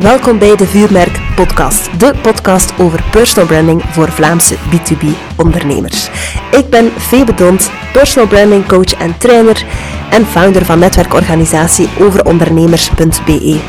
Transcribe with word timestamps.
Welkom 0.00 0.38
bij 0.38 0.56
de 0.56 0.66
Vuurmerk 0.66 1.20
Podcast, 1.34 2.00
de 2.00 2.14
podcast 2.22 2.72
over 2.78 3.04
personal 3.10 3.46
branding 3.46 3.82
voor 3.84 4.12
Vlaamse 4.12 4.54
B2B 4.54 5.06
ondernemers. 5.36 6.08
Ik 6.50 6.70
ben 6.70 6.90
Febe 6.98 7.34
Dont, 7.34 7.70
personal 7.92 8.28
branding 8.28 8.66
coach 8.66 8.94
en 8.94 9.18
trainer 9.18 9.64
en 10.10 10.26
founder 10.26 10.64
van 10.64 10.78
netwerkorganisatie 10.78 11.88
overondernemers.be. 11.98 13.60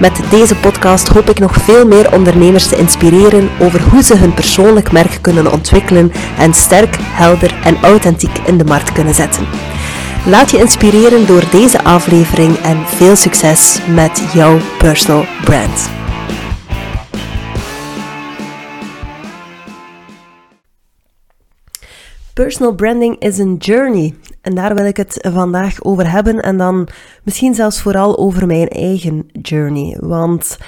Met 0.00 0.20
deze 0.30 0.54
podcast 0.56 1.08
hoop 1.08 1.30
ik 1.30 1.38
nog 1.38 1.54
veel 1.54 1.86
meer 1.86 2.12
ondernemers 2.12 2.66
te 2.66 2.76
inspireren 2.76 3.50
over 3.60 3.82
hoe 3.82 4.02
ze 4.02 4.16
hun 4.16 4.34
persoonlijk 4.34 4.92
merk 4.92 5.18
kunnen 5.20 5.52
ontwikkelen 5.52 6.12
en 6.38 6.54
sterk, 6.54 6.96
helder 7.00 7.54
en 7.64 7.76
authentiek 7.82 8.38
in 8.46 8.58
de 8.58 8.64
markt 8.64 8.92
kunnen 8.92 9.14
zetten. 9.14 9.46
Laat 10.26 10.50
je 10.50 10.58
inspireren 10.58 11.26
door 11.26 11.50
deze 11.50 11.82
aflevering 11.82 12.56
en 12.56 12.86
veel 12.86 13.16
succes 13.16 13.86
met 13.86 14.30
jouw 14.34 14.58
personal 14.78 15.24
brand. 15.44 15.90
Personal 22.34 22.74
branding 22.74 23.18
is 23.18 23.38
een 23.38 23.56
journey. 23.56 24.14
En 24.40 24.54
daar 24.54 24.74
wil 24.74 24.84
ik 24.84 24.96
het 24.96 25.28
vandaag 25.32 25.82
over 25.84 26.10
hebben. 26.10 26.42
En 26.42 26.56
dan 26.56 26.88
misschien 27.22 27.54
zelfs 27.54 27.82
vooral 27.82 28.18
over 28.18 28.46
mijn 28.46 28.68
eigen 28.68 29.26
journey. 29.32 29.96
Want 30.00 30.58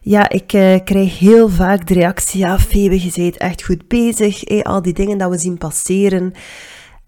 ja, 0.00 0.28
ik 0.28 0.52
uh, 0.52 0.76
krijg 0.84 1.18
heel 1.18 1.48
vaak 1.48 1.86
de 1.86 1.94
reactie: 1.94 2.40
ja, 2.40 2.58
Febe, 2.58 3.02
je 3.02 3.12
bent 3.16 3.36
echt 3.36 3.64
goed 3.64 3.88
bezig. 3.88 4.40
Hey, 4.40 4.62
al 4.62 4.82
die 4.82 4.92
dingen 4.92 5.18
dat 5.18 5.30
we 5.30 5.38
zien 5.38 5.58
passeren. 5.58 6.32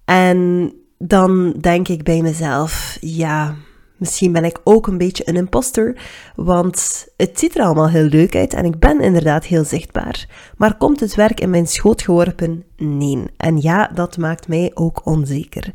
En 0.05 0.73
dan 0.99 1.55
denk 1.61 1.89
ik 1.89 2.03
bij 2.03 2.23
mezelf, 2.23 2.99
ja, 3.01 3.55
misschien 3.97 4.33
ben 4.33 4.45
ik 4.45 4.61
ook 4.65 4.87
een 4.87 4.99
beetje 4.99 5.29
een 5.29 5.37
imposter, 5.37 5.97
want 6.37 7.07
het 7.17 7.39
ziet 7.39 7.59
er 7.59 7.65
allemaal 7.65 7.89
heel 7.89 8.05
leuk 8.05 8.37
uit 8.37 8.55
en 8.55 8.65
ik 8.65 8.79
ben 8.79 9.01
inderdaad 9.01 9.45
heel 9.45 9.65
zichtbaar. 9.65 10.27
Maar 10.57 10.77
komt 10.77 11.01
het 11.01 11.15
werk 11.15 11.41
in 11.41 11.51
mijn 11.51 11.67
schoot 11.67 12.03
geworpen? 12.03 12.65
Nee. 12.77 13.25
En 13.37 13.61
ja, 13.61 13.91
dat 13.95 14.17
maakt 14.17 14.49
mij 14.49 14.71
ook 14.75 15.07
onzeker. 15.07 15.71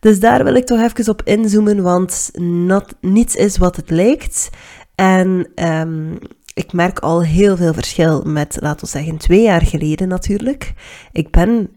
Dus 0.00 0.20
daar 0.20 0.44
wil 0.44 0.54
ik 0.54 0.66
toch 0.66 0.80
even 0.80 1.12
op 1.12 1.22
inzoomen, 1.22 1.82
want 1.82 2.30
not, 2.40 2.94
niets 3.00 3.34
is 3.34 3.56
wat 3.56 3.76
het 3.76 3.90
lijkt. 3.90 4.50
En 4.94 5.48
um, 5.54 6.18
ik 6.54 6.72
merk 6.72 6.98
al 6.98 7.22
heel 7.22 7.56
veel 7.56 7.74
verschil 7.74 8.22
met, 8.22 8.56
laten 8.60 8.84
we 8.84 8.90
zeggen, 8.90 9.16
twee 9.16 9.42
jaar 9.42 9.62
geleden 9.62 10.08
natuurlijk. 10.08 10.72
Ik 11.12 11.30
ben 11.30 11.70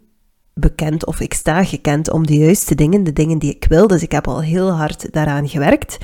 bekend 0.59 1.05
of 1.05 1.19
ik 1.19 1.33
sta 1.33 1.63
gekend 1.63 2.11
om 2.11 2.25
de 2.25 2.37
juiste 2.37 2.75
dingen, 2.75 3.03
de 3.03 3.13
dingen 3.13 3.39
die 3.39 3.55
ik 3.55 3.65
wil. 3.69 3.87
Dus 3.87 4.01
ik 4.01 4.11
heb 4.11 4.27
al 4.27 4.41
heel 4.41 4.71
hard 4.71 5.13
daaraan 5.13 5.49
gewerkt. 5.49 5.97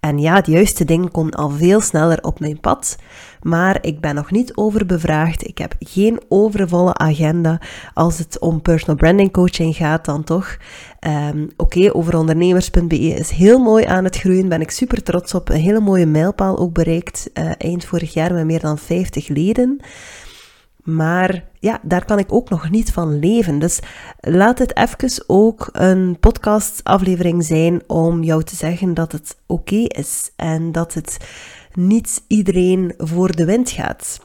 En 0.00 0.18
ja, 0.18 0.40
de 0.40 0.50
juiste 0.50 0.84
dingen 0.84 1.10
komen 1.10 1.32
al 1.32 1.50
veel 1.50 1.80
sneller 1.80 2.22
op 2.22 2.40
mijn 2.40 2.60
pad. 2.60 2.96
Maar 3.42 3.78
ik 3.80 4.00
ben 4.00 4.14
nog 4.14 4.30
niet 4.30 4.56
overbevraagd. 4.56 5.46
Ik 5.48 5.58
heb 5.58 5.74
geen 5.78 6.20
overvolle 6.28 6.94
agenda. 6.94 7.60
Als 7.94 8.18
het 8.18 8.38
om 8.38 8.62
personal 8.62 8.96
branding 8.96 9.32
coaching 9.32 9.76
gaat, 9.76 10.04
dan 10.04 10.24
toch. 10.24 10.56
Um, 11.00 11.50
Oké, 11.56 11.78
okay, 11.78 11.88
ondernemers.be 11.88 12.96
is 12.96 13.30
heel 13.30 13.58
mooi 13.58 13.84
aan 13.84 14.04
het 14.04 14.18
groeien. 14.18 14.48
Ben 14.48 14.60
ik 14.60 14.70
super 14.70 15.02
trots 15.02 15.34
op. 15.34 15.48
Een 15.48 15.60
hele 15.60 15.80
mooie 15.80 16.06
mijlpaal 16.06 16.58
ook 16.58 16.72
bereikt. 16.72 17.30
Uh, 17.34 17.50
eind 17.58 17.84
vorig 17.84 18.12
jaar 18.12 18.34
met 18.34 18.44
meer 18.44 18.60
dan 18.60 18.78
50 18.78 19.28
leden. 19.28 19.80
Maar 20.82 21.44
ja, 21.62 21.80
daar 21.82 22.04
kan 22.04 22.18
ik 22.18 22.32
ook 22.32 22.48
nog 22.48 22.70
niet 22.70 22.92
van 22.92 23.18
leven. 23.18 23.58
Dus 23.58 23.80
laat 24.20 24.58
het 24.58 24.76
even 24.76 25.24
ook 25.26 25.68
een 25.72 26.16
podcastaflevering 26.20 27.44
zijn 27.44 27.82
om 27.86 28.22
jou 28.22 28.42
te 28.42 28.56
zeggen 28.56 28.94
dat 28.94 29.12
het 29.12 29.36
oké 29.46 29.84
is 29.86 30.30
en 30.36 30.72
dat 30.72 30.94
het 30.94 31.16
niet 31.74 32.24
iedereen 32.26 32.94
voor 32.98 33.36
de 33.36 33.44
wind 33.44 33.70
gaat. 33.70 34.20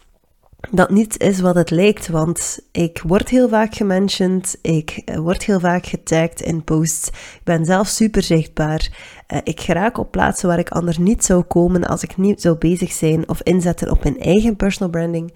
Dat 0.72 0.90
niet 0.90 1.20
is 1.20 1.40
wat 1.40 1.56
het 1.56 1.70
lijkt, 1.70 2.08
want 2.08 2.60
ik 2.72 3.02
word 3.06 3.30
heel 3.30 3.50
vaak 3.50 3.76
gementiond, 3.76 4.58
ik 4.61 5.02
word 5.16 5.44
heel 5.44 5.60
vaak 5.60 5.86
getagd 5.86 6.42
in 6.42 6.64
posts, 6.64 7.08
ik 7.08 7.42
ben 7.44 7.66
zelf 7.66 7.88
super 7.88 8.23
zichtbaar, 8.23 8.90
eh, 9.28 9.40
ik 9.44 9.60
geraak 9.60 9.98
op 9.98 10.11
plaatsen 10.11 10.48
waar 10.48 10.60
ik 10.60 10.70
anders 10.70 10.98
niet 10.98 11.26
zou 11.26 11.44
komen 11.44 11.84
als 11.84 12.04
ik 12.04 12.17
niet 12.17 12.42
zou 12.42 12.58
bezig 12.58 12.92
zijn 12.92 13.30
of 13.30 13.42
inzetten 13.42 13.92
op 13.92 14.04
mijn 14.04 14.20
eigen 14.20 14.56
personal 14.56 14.90
branding. 14.90 15.34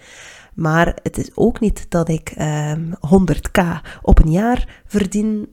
Maar 0.54 0.98
het 1.04 1.18
is 1.18 1.30
ook 1.36 1.60
niet 1.60 1.86
dat 1.90 2.10
ik 2.10 2.34
100k 3.18 3.52
ehm, 3.52 3.78
op 4.02 4.20
een 4.20 4.32
jaar 4.32 4.82
verdien. 4.86 5.48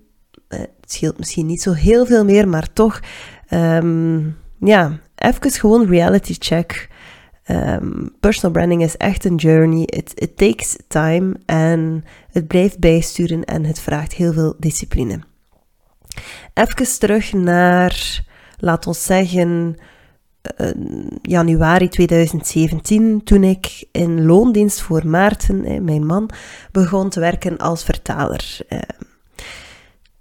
Uh, 0.48 0.58
het 0.58 0.92
scheelt 0.92 1.18
misschien 1.18 1.46
niet 1.46 1.62
zo 1.62 1.72
heel 1.72 2.06
veel 2.06 2.24
meer, 2.24 2.48
maar 2.48 2.72
toch, 2.72 3.00
um, 3.50 4.36
ja, 4.58 4.98
even 5.14 5.50
gewoon 5.50 5.86
reality 5.86 6.34
check. 6.38 6.88
Um, 7.50 8.14
personal 8.20 8.50
branding 8.50 8.82
is 8.82 8.96
echt 8.96 9.24
een 9.24 9.34
journey. 9.34 9.82
It, 9.84 10.12
it 10.14 10.36
takes 10.36 10.76
time 10.88 11.36
en 11.46 12.04
het 12.30 12.46
blijft 12.46 12.78
bijsturen 12.78 13.44
en 13.44 13.64
het 13.64 13.80
vraagt 13.80 14.12
heel 14.12 14.32
veel 14.32 14.54
discipline. 14.58 15.20
Even 16.54 16.98
terug 16.98 17.32
naar, 17.32 18.24
laat 18.56 18.86
ons 18.86 19.04
zeggen, 19.04 19.76
uh, 20.56 20.70
januari 21.22 21.88
2017, 21.88 23.24
toen 23.24 23.44
ik 23.44 23.86
in 23.92 24.26
loondienst 24.26 24.80
voor 24.80 25.06
Maarten, 25.06 25.84
mijn 25.84 26.06
man, 26.06 26.30
begon 26.72 27.08
te 27.08 27.20
werken 27.20 27.56
als 27.56 27.84
vertaler. 27.84 28.58
Uh, 28.68 28.78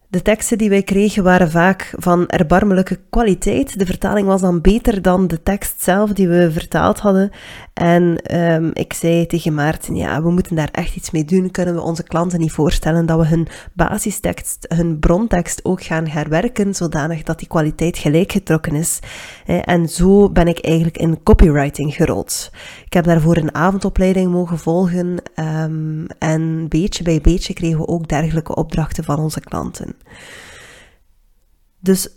de 0.10 0.22
teksten 0.22 0.58
die 0.58 0.70
wij 0.70 0.84
kregen 0.84 1.24
waren 1.24 1.52
vaak 1.52 1.94
van 1.98 2.28
erbarmelijke 2.28 3.00
kwaliteit. 3.10 3.80
De 3.80 3.86
vertaling 3.86 4.28
was 4.28 4.42
dan 4.42 4.62
beter 4.62 5.02
dan 5.02 5.28
de 5.28 5.44
tekst 5.44 5.84
zelf 5.84 6.12
die 6.14 6.28
we 6.28 6.52
vertaald 6.52 7.00
hadden. 7.00 7.32
En 7.74 8.36
um, 8.36 8.72
ik 8.74 8.94
zei 8.94 9.26
tegen 9.26 9.54
Maarten, 9.54 9.96
ja, 9.96 10.22
we 10.22 10.32
moeten 10.32 10.56
daar 10.56 10.70
echt 10.72 10.96
iets 10.96 11.12
mee 11.12 11.26
doen. 11.26 11.52
Kunnen 11.52 11.74
we 11.74 11.82
onze 11.82 12.04
klanten 12.04 12.40
niet 12.40 12.52
voorstellen 12.52 13.06
dat 13.06 13.20
we 13.20 13.28
hun 13.28 13.48
basistekst, 13.74 14.66
hun 14.76 15.00
brontekst 15.00 15.66
ook 15.66 15.84
gaan 15.84 16.08
herwerken, 16.08 16.76
zodanig 16.76 17.24
dat 17.24 17.40
die 17.40 17.48
kwaliteit 17.48 17.98
gelijk 17.98 18.32
getrokken 18.32 18.76
is. 18.76 19.00
En 19.46 19.90
zo 19.90 20.30
ben 20.30 20.48
ik 20.48 20.60
eigenlijk 20.60 20.98
in 20.98 21.24
copywriting 21.24 21.96
gerold. 21.96 22.52
Ik 22.86 22.94
heb 22.94 23.06
daarvoor 23.06 23.38
een 23.38 23.56
avondopleiding 23.56 24.32
mogen 24.32 24.58
volgen 24.58 25.18
um, 25.36 26.06
en 26.20 26.66
beetje 26.70 27.04
bij 27.04 27.22
beetje 27.22 27.54
kregen 27.54 27.80
we 27.80 27.88
ook 27.88 28.08
dergelijke 28.08 28.56
opdrachten 28.56 29.04
van 29.04 29.20
onze 29.20 29.40
klanten. 29.40 29.97
Dus 31.80 32.10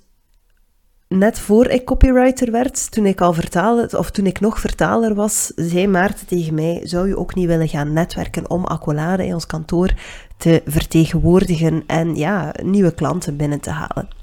net 1.09 1.39
voor 1.39 1.67
ik 1.67 1.85
copywriter 1.85 2.51
werd, 2.51 2.91
toen 2.91 3.07
ik 3.07 3.21
al 3.21 3.33
vertaler, 3.33 3.99
of 3.99 4.11
toen 4.11 4.27
ik 4.27 4.41
nog 4.41 4.61
vertaler 4.61 5.15
was, 5.15 5.53
zei 5.57 5.87
Maarten 5.87 6.27
tegen 6.27 6.55
mij: 6.55 6.81
Zou 6.85 7.09
je 7.09 7.19
ook 7.19 7.35
niet 7.35 7.47
willen 7.47 7.69
gaan 7.69 7.93
netwerken 7.93 8.51
om 8.51 8.65
Accolade 8.65 9.27
in 9.27 9.35
ons 9.35 9.47
kantoor 9.47 9.95
te 10.37 10.63
vertegenwoordigen 10.67 11.83
en 11.87 12.17
ja, 12.17 12.55
nieuwe 12.63 12.95
klanten 12.95 13.37
binnen 13.37 13.61
te 13.61 13.71
halen? 13.71 14.20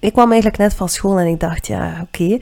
Ik 0.00 0.12
kwam 0.12 0.30
eigenlijk 0.30 0.60
net 0.60 0.74
van 0.74 0.88
school 0.88 1.18
en 1.18 1.26
ik 1.26 1.40
dacht, 1.40 1.66
ja, 1.66 2.00
oké, 2.02 2.24
uh, 2.24 2.38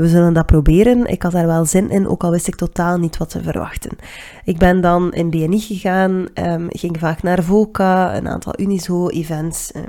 we 0.00 0.08
zullen 0.08 0.32
dat 0.32 0.46
proberen. 0.46 1.06
Ik 1.06 1.22
had 1.22 1.32
daar 1.32 1.46
wel 1.46 1.64
zin 1.64 1.90
in, 1.90 2.08
ook 2.08 2.24
al 2.24 2.30
wist 2.30 2.48
ik 2.48 2.54
totaal 2.54 2.98
niet 2.98 3.16
wat 3.16 3.30
te 3.30 3.42
verwachten. 3.42 3.96
Ik 4.44 4.58
ben 4.58 4.80
dan 4.80 5.12
in 5.12 5.30
BNI 5.30 5.60
gegaan, 5.60 6.26
um, 6.34 6.66
ging 6.68 6.98
vaak 6.98 7.22
naar 7.22 7.42
VOCA, 7.42 8.16
een 8.16 8.28
aantal 8.28 8.54
Unizo-events. 8.60 9.72
Uh. 9.76 9.82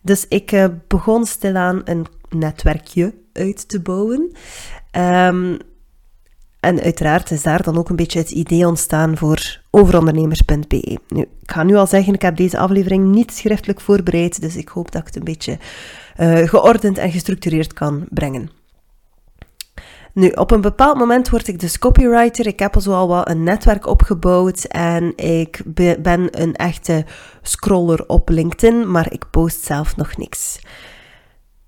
Dus 0.00 0.26
ik 0.28 0.52
uh, 0.52 0.64
begon 0.88 1.26
stilaan 1.26 1.80
een 1.84 2.06
netwerkje 2.28 3.14
uit 3.32 3.68
te 3.68 3.80
bouwen. 3.80 4.32
Um, 4.98 5.56
en 6.60 6.80
uiteraard 6.82 7.30
is 7.30 7.42
daar 7.42 7.62
dan 7.62 7.78
ook 7.78 7.88
een 7.88 7.96
beetje 7.96 8.18
het 8.18 8.30
idee 8.30 8.66
ontstaan 8.66 9.16
voor 9.16 9.60
overondernemers.be. 9.70 10.98
Nu, 11.08 11.20
ik 11.20 11.50
ga 11.50 11.62
nu 11.62 11.76
al 11.76 11.86
zeggen, 11.86 12.14
ik 12.14 12.22
heb 12.22 12.36
deze 12.36 12.58
aflevering 12.58 13.04
niet 13.04 13.32
schriftelijk 13.32 13.80
voorbereid, 13.80 14.40
dus 14.40 14.56
ik 14.56 14.68
hoop 14.68 14.92
dat 14.92 15.00
ik 15.00 15.06
het 15.06 15.16
een 15.16 15.24
beetje 15.24 15.58
uh, 16.20 16.48
geordend 16.48 16.98
en 16.98 17.10
gestructureerd 17.10 17.72
kan 17.72 18.06
brengen. 18.10 18.50
Nu, 20.12 20.28
op 20.28 20.50
een 20.50 20.60
bepaald 20.60 20.98
moment 20.98 21.30
word 21.30 21.48
ik 21.48 21.60
dus 21.60 21.78
copywriter. 21.78 22.46
Ik 22.46 22.58
heb 22.58 22.74
al 22.74 22.80
zo 22.80 22.92
al 22.92 23.08
wat 23.08 23.28
een 23.28 23.42
netwerk 23.42 23.86
opgebouwd 23.86 24.64
en 24.64 25.12
ik 25.16 25.62
ben 25.98 26.40
een 26.42 26.54
echte 26.54 27.04
scroller 27.42 28.04
op 28.06 28.28
LinkedIn, 28.28 28.90
maar 28.90 29.12
ik 29.12 29.24
post 29.30 29.64
zelf 29.64 29.96
nog 29.96 30.16
niks 30.16 30.58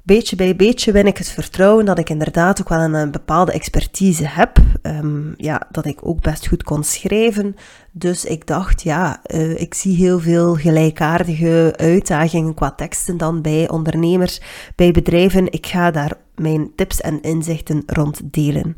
beetje 0.02 0.37
bij 0.37 0.56
beetje 0.56 0.93
win 0.93 1.06
ik 1.06 1.19
het 1.19 1.29
vertrouwen 1.29 1.85
dat 1.85 1.99
ik 1.99 2.11
inderdaad 2.11 2.61
ook 2.61 2.69
wel 2.69 2.81
een, 2.81 3.11
bepaalde 3.11 3.52
expertise 3.52 4.26
heb. 4.26 4.58
Um, 4.82 5.35
ja, 5.37 5.67
dat 5.70 5.87
ik 5.87 6.06
ook 6.06 6.20
best 6.20 6.47
goed 6.47 6.62
kon 6.62 6.85
schrijven. 6.85 7.56
Dus 7.93 8.25
ik 8.25 8.47
dacht, 8.47 8.82
ja, 8.82 9.20
uh, 9.26 9.61
ik 9.61 9.75
zie 9.75 9.97
heel 9.97 10.19
veel 10.19 10.55
gelijkaardige 10.55 11.75
uitdagingen 11.76 12.55
qua 12.55 12.70
teksten 12.70 13.17
dan 13.17 13.43
bij 13.43 13.69
ondernemers, 13.69 14.41
bij 14.76 14.91
bedrijven. 14.91 15.52
Ik 15.52 15.67
ga 15.67 15.91
daar 15.91 16.12
mijn 16.35 16.73
tips 16.76 17.00
en 17.00 17.23
inzichten 17.23 17.82
rond 17.87 18.20
delen. 18.25 18.76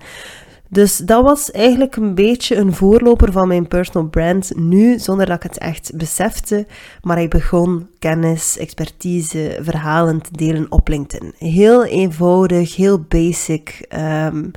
Dus 0.73 0.97
dat 0.97 1.25
was 1.25 1.51
eigenlijk 1.51 1.97
een 1.97 2.15
beetje 2.15 2.57
een 2.57 2.73
voorloper 2.73 3.33
van 3.33 3.49
mijn 3.49 3.69
personal 3.69 4.09
brand 4.09 4.53
nu, 4.57 4.99
zonder 4.99 5.27
dat 5.27 5.37
ik 5.37 5.43
het 5.43 5.59
echt 5.59 5.93
besefte. 5.97 6.67
Maar 7.03 7.21
ik 7.21 7.31
begon 7.31 7.89
kennis, 7.99 8.59
expertise, 8.59 9.59
verhalen 9.63 10.23
te 10.23 10.31
delen 10.33 10.67
op 10.69 10.89
LinkedIn. 10.89 11.35
Heel 11.39 11.85
eenvoudig, 11.85 12.77
heel 12.77 13.01
basic. 13.09 13.87
Um, 14.25 14.51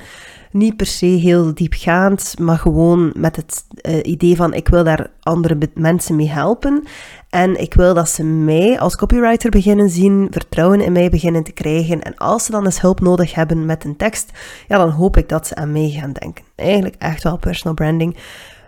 Niet 0.55 0.77
per 0.77 0.85
se 0.85 1.05
heel 1.05 1.53
diepgaand, 1.53 2.39
maar 2.39 2.57
gewoon 2.57 3.13
met 3.17 3.35
het 3.35 3.65
uh, 3.81 3.99
idee 4.03 4.35
van 4.35 4.53
ik 4.53 4.67
wil 4.67 4.83
daar 4.83 5.11
andere 5.19 5.57
mensen 5.73 6.15
mee 6.15 6.29
helpen. 6.29 6.83
En 7.29 7.61
ik 7.61 7.73
wil 7.73 7.93
dat 7.93 8.09
ze 8.09 8.23
mij 8.23 8.79
als 8.79 8.95
copywriter 8.95 9.49
beginnen 9.49 9.89
zien, 9.89 10.27
vertrouwen 10.31 10.81
in 10.81 10.91
mij 10.91 11.09
beginnen 11.09 11.43
te 11.43 11.51
krijgen. 11.51 12.01
En 12.01 12.17
als 12.17 12.45
ze 12.45 12.51
dan 12.51 12.65
eens 12.65 12.81
hulp 12.81 12.99
nodig 12.99 13.33
hebben 13.33 13.65
met 13.65 13.83
een 13.83 13.95
tekst, 13.95 14.31
ja, 14.67 14.77
dan 14.77 14.89
hoop 14.89 15.17
ik 15.17 15.29
dat 15.29 15.47
ze 15.47 15.55
aan 15.55 15.71
mij 15.71 15.89
gaan 15.89 16.11
denken. 16.11 16.45
Eigenlijk 16.55 16.95
echt 16.99 17.23
wel 17.23 17.37
personal 17.37 17.73
branding, 17.73 18.17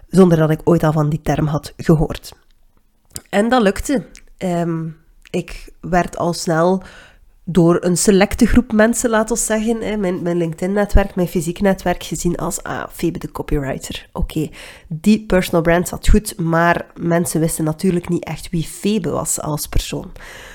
zonder 0.07 0.37
dat 0.37 0.49
ik 0.49 0.61
ooit 0.63 0.83
al 0.83 0.91
van 0.91 1.09
die 1.09 1.21
term 1.21 1.45
had 1.45 1.73
gehoord. 1.77 2.33
En 3.29 3.49
dat 3.49 3.61
lukte. 3.61 4.05
Um, 4.37 4.97
ik 5.29 5.69
werd 5.81 6.17
al 6.17 6.33
snel 6.33 6.83
door 7.49 7.77
een 7.83 7.97
selecte 7.97 8.45
groep 8.45 8.71
mensen, 8.71 9.09
laten 9.09 9.35
we 9.35 9.41
zeggen, 9.41 9.99
mijn, 9.99 10.21
mijn 10.21 10.37
LinkedIn-netwerk, 10.37 11.15
mijn 11.15 11.27
fysiek 11.27 11.61
netwerk, 11.61 12.03
gezien 12.03 12.35
als 12.37 12.63
ah, 12.63 12.83
Febe 12.91 13.19
de 13.19 13.31
copywriter. 13.31 14.07
Oké, 14.11 14.49
die 14.87 15.25
personal 15.25 15.61
brand 15.61 15.87
zat 15.87 16.07
goed, 16.09 16.39
maar 16.39 16.85
mensen 16.95 17.39
wisten 17.39 17.63
natuurlijk 17.63 18.09
niet 18.09 18.23
echt 18.23 18.49
wie 18.49 18.63
Febe 18.63 19.09
was 19.09 19.41
als 19.41 19.67
persoon. 19.67 20.11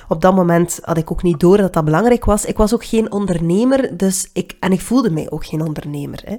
Op 0.08 0.20
dat 0.20 0.34
moment 0.34 0.78
had 0.82 0.96
ik 0.96 1.10
ook 1.12 1.22
niet 1.22 1.40
door 1.40 1.56
dat 1.56 1.72
dat 1.72 1.84
belangrijk 1.84 2.24
was. 2.24 2.44
Ik 2.44 2.56
was 2.56 2.74
ook 2.74 2.84
geen 2.84 3.12
ondernemer, 3.12 3.96
dus 3.96 4.30
ik, 4.32 4.56
en 4.60 4.72
ik 4.72 4.80
voelde 4.80 5.10
mij 5.10 5.30
ook 5.30 5.46
geen 5.46 5.62
ondernemer. 5.62 6.22
Hè. 6.24 6.36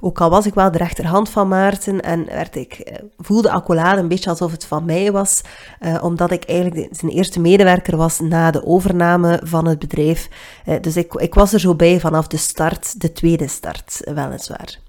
Ook 0.00 0.20
al 0.20 0.30
was 0.30 0.46
ik 0.46 0.54
wel 0.54 0.70
de 0.70 0.78
rechterhand 0.78 1.28
van 1.28 1.48
Maarten 1.48 2.00
en 2.00 2.24
werd 2.24 2.56
ik, 2.56 2.72
eh, 2.72 2.98
voelde 3.18 3.50
Accolade 3.50 4.00
een 4.00 4.08
beetje 4.08 4.30
alsof 4.30 4.50
het 4.50 4.64
van 4.64 4.84
mij 4.84 5.12
was, 5.12 5.40
eh, 5.78 6.04
omdat 6.04 6.30
ik 6.30 6.44
eigenlijk 6.44 6.88
zijn 6.90 7.12
eerste 7.12 7.40
medewerker 7.40 7.96
was 7.96 8.20
na 8.20 8.50
de 8.50 8.64
overname 8.66 9.40
van 9.44 9.66
het 9.66 9.78
bedrijf. 9.78 10.28
Eh, 10.64 10.80
dus 10.80 10.96
ik, 10.96 11.14
ik 11.14 11.34
was 11.34 11.52
er 11.52 11.60
zo 11.60 11.74
bij 11.74 12.00
vanaf 12.00 12.26
de 12.26 12.36
start, 12.36 13.00
de 13.00 13.12
tweede 13.12 13.48
start, 13.48 14.00
weliswaar. 14.04 14.85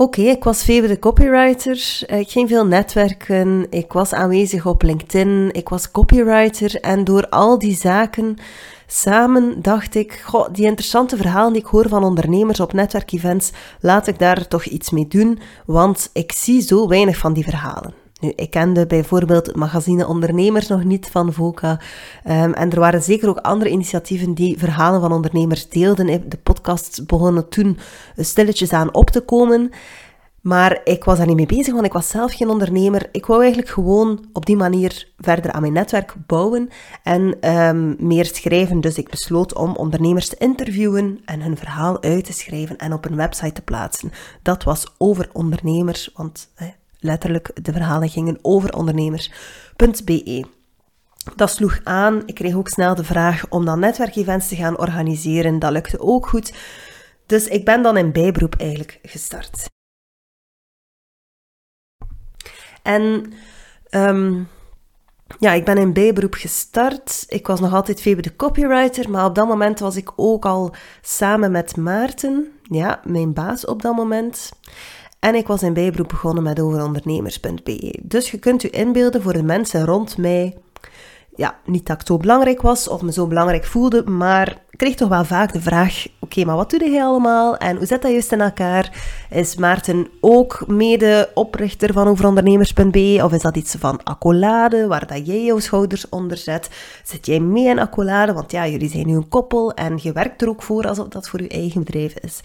Oké, 0.00 0.20
ik 0.20 0.44
was 0.44 0.64
de 0.64 0.96
copywriter. 1.00 2.02
Ik 2.06 2.30
ging 2.30 2.48
veel 2.48 2.66
netwerken. 2.66 3.66
Ik 3.70 3.92
was 3.92 4.12
aanwezig 4.12 4.66
op 4.66 4.82
LinkedIn. 4.82 5.48
Ik 5.52 5.68
was 5.68 5.90
copywriter. 5.90 6.80
En 6.80 7.04
door 7.04 7.28
al 7.28 7.58
die 7.58 7.74
zaken 7.74 8.36
samen 8.86 9.62
dacht 9.62 9.94
ik, 9.94 10.22
goh, 10.24 10.48
die 10.52 10.66
interessante 10.66 11.16
verhalen 11.16 11.52
die 11.52 11.62
ik 11.62 11.68
hoor 11.68 11.88
van 11.88 12.04
ondernemers 12.04 12.60
op 12.60 12.72
netwerkevents, 12.72 13.50
laat 13.80 14.06
ik 14.06 14.18
daar 14.18 14.48
toch 14.48 14.64
iets 14.64 14.90
mee 14.90 15.08
doen, 15.08 15.38
want 15.66 16.10
ik 16.12 16.32
zie 16.32 16.60
zo 16.60 16.88
weinig 16.88 17.16
van 17.16 17.32
die 17.32 17.44
verhalen. 17.44 17.99
Nu, 18.20 18.32
ik 18.36 18.50
kende 18.50 18.86
bijvoorbeeld 18.86 19.46
het 19.46 19.56
magazine 19.56 20.06
Ondernemers 20.06 20.68
nog 20.68 20.84
niet 20.84 21.06
van 21.06 21.32
VOCA. 21.32 21.80
Um, 22.24 22.52
en 22.52 22.70
er 22.70 22.80
waren 22.80 23.02
zeker 23.02 23.28
ook 23.28 23.38
andere 23.38 23.70
initiatieven 23.70 24.34
die 24.34 24.58
verhalen 24.58 25.00
van 25.00 25.12
ondernemers 25.12 25.68
deelden. 25.68 26.28
De 26.28 26.36
podcasts 26.42 27.06
begonnen 27.06 27.48
toen 27.48 27.78
stilletjes 28.16 28.72
aan 28.72 28.94
op 28.94 29.10
te 29.10 29.20
komen. 29.20 29.70
Maar 30.40 30.80
ik 30.84 31.04
was 31.04 31.18
daar 31.18 31.26
niet 31.26 31.36
mee 31.36 31.46
bezig, 31.46 31.72
want 31.74 31.86
ik 31.86 31.92
was 31.92 32.08
zelf 32.08 32.32
geen 32.32 32.48
ondernemer. 32.48 33.08
Ik 33.12 33.26
wou 33.26 33.40
eigenlijk 33.40 33.70
gewoon 33.70 34.28
op 34.32 34.46
die 34.46 34.56
manier 34.56 35.08
verder 35.18 35.52
aan 35.52 35.60
mijn 35.60 35.72
netwerk 35.72 36.14
bouwen 36.26 36.68
en 37.02 37.52
um, 37.54 37.96
meer 37.98 38.24
schrijven. 38.24 38.80
Dus 38.80 38.98
ik 38.98 39.10
besloot 39.10 39.54
om 39.54 39.76
ondernemers 39.76 40.28
te 40.28 40.36
interviewen 40.38 41.20
en 41.24 41.42
hun 41.42 41.56
verhaal 41.56 42.02
uit 42.02 42.24
te 42.24 42.32
schrijven 42.32 42.76
en 42.76 42.92
op 42.92 43.04
een 43.04 43.16
website 43.16 43.52
te 43.52 43.62
plaatsen. 43.62 44.12
Dat 44.42 44.62
was 44.62 44.94
over 44.98 45.30
ondernemers, 45.32 46.10
want 46.14 46.48
letterlijk 47.00 47.64
de 47.64 47.72
verhalen 47.72 48.08
gingen 48.08 48.38
over 48.42 48.72
ondernemers.be. 48.72 50.44
Dat 51.36 51.50
sloeg 51.50 51.80
aan. 51.84 52.22
Ik 52.26 52.34
kreeg 52.34 52.54
ook 52.54 52.68
snel 52.68 52.94
de 52.94 53.04
vraag 53.04 53.48
om 53.48 53.64
dan 53.64 53.78
netwerkevents 53.78 54.48
te 54.48 54.56
gaan 54.56 54.78
organiseren. 54.78 55.58
Dat 55.58 55.72
lukte 55.72 56.00
ook 56.00 56.26
goed. 56.28 56.52
Dus 57.26 57.46
ik 57.46 57.64
ben 57.64 57.82
dan 57.82 57.96
in 57.96 58.12
bijberoep 58.12 58.54
eigenlijk 58.54 58.98
gestart. 59.02 59.68
En 62.82 63.32
um, 63.90 64.48
ja, 65.38 65.52
ik 65.52 65.64
ben 65.64 65.78
in 65.78 65.92
bijberoep 65.92 66.34
gestart. 66.34 67.24
Ik 67.28 67.46
was 67.46 67.60
nog 67.60 67.72
altijd 67.72 68.00
Febe 68.00 68.22
de 68.22 68.36
copywriter, 68.36 69.10
maar 69.10 69.24
op 69.24 69.34
dat 69.34 69.48
moment 69.48 69.78
was 69.78 69.96
ik 69.96 70.12
ook 70.16 70.44
al 70.44 70.74
samen 71.02 71.50
met 71.50 71.76
Maarten, 71.76 72.52
ja, 72.62 73.00
mijn 73.04 73.32
baas 73.32 73.64
op 73.64 73.82
dat 73.82 73.96
moment. 73.96 74.50
En 75.20 75.34
ik 75.34 75.46
was 75.46 75.62
in 75.62 75.72
bijberoep 75.72 76.08
begonnen 76.08 76.42
met 76.42 76.60
overondernemers.be. 76.60 77.98
Dus 78.02 78.30
je 78.30 78.38
kunt 78.38 78.62
u 78.62 78.68
inbeelden 78.70 79.22
voor 79.22 79.32
de 79.32 79.42
mensen 79.42 79.84
rond 79.84 80.18
mij 80.18 80.56
ja, 81.40 81.58
niet 81.64 81.86
dat 81.86 82.00
ik 82.00 82.06
zo 82.06 82.16
belangrijk 82.16 82.62
was 82.62 82.88
of 82.88 83.02
me 83.02 83.12
zo 83.12 83.26
belangrijk 83.26 83.64
voelde, 83.64 84.04
maar 84.04 84.48
ik 84.70 84.78
kreeg 84.78 84.94
toch 84.94 85.08
wel 85.08 85.24
vaak 85.24 85.52
de 85.52 85.60
vraag: 85.60 86.06
oké, 86.18 86.44
maar 86.44 86.56
wat 86.56 86.70
doe 86.70 86.90
jij 86.90 87.04
allemaal 87.04 87.56
en 87.56 87.76
hoe 87.76 87.86
zit 87.86 88.02
dat 88.02 88.10
juist 88.10 88.32
in 88.32 88.40
elkaar? 88.40 88.92
Is 89.30 89.56
Maarten 89.56 90.08
ook 90.20 90.64
mede-oprichter 90.66 91.92
van 91.92 92.08
overondernemers.be 92.08 93.20
of 93.24 93.32
is 93.32 93.42
dat 93.42 93.56
iets 93.56 93.74
van 93.78 94.02
accolade 94.02 94.86
waar 94.86 95.06
dat 95.06 95.26
jij 95.26 95.44
jouw 95.44 95.58
schouders 95.58 96.08
onder 96.08 96.36
zet? 96.36 96.70
Zit 97.04 97.26
jij 97.26 97.40
mee 97.40 97.68
in 97.68 97.78
accolade? 97.78 98.32
Want 98.32 98.50
ja, 98.50 98.66
jullie 98.66 98.90
zijn 98.90 99.06
nu 99.06 99.14
een 99.14 99.28
koppel 99.28 99.72
en 99.74 99.98
je 100.02 100.12
werkt 100.12 100.42
er 100.42 100.48
ook 100.48 100.62
voor 100.62 100.88
alsof 100.88 101.08
dat 101.08 101.28
voor 101.28 101.42
je 101.42 101.48
eigen 101.48 101.84
bedrijf 101.84 102.14
is. 102.14 102.40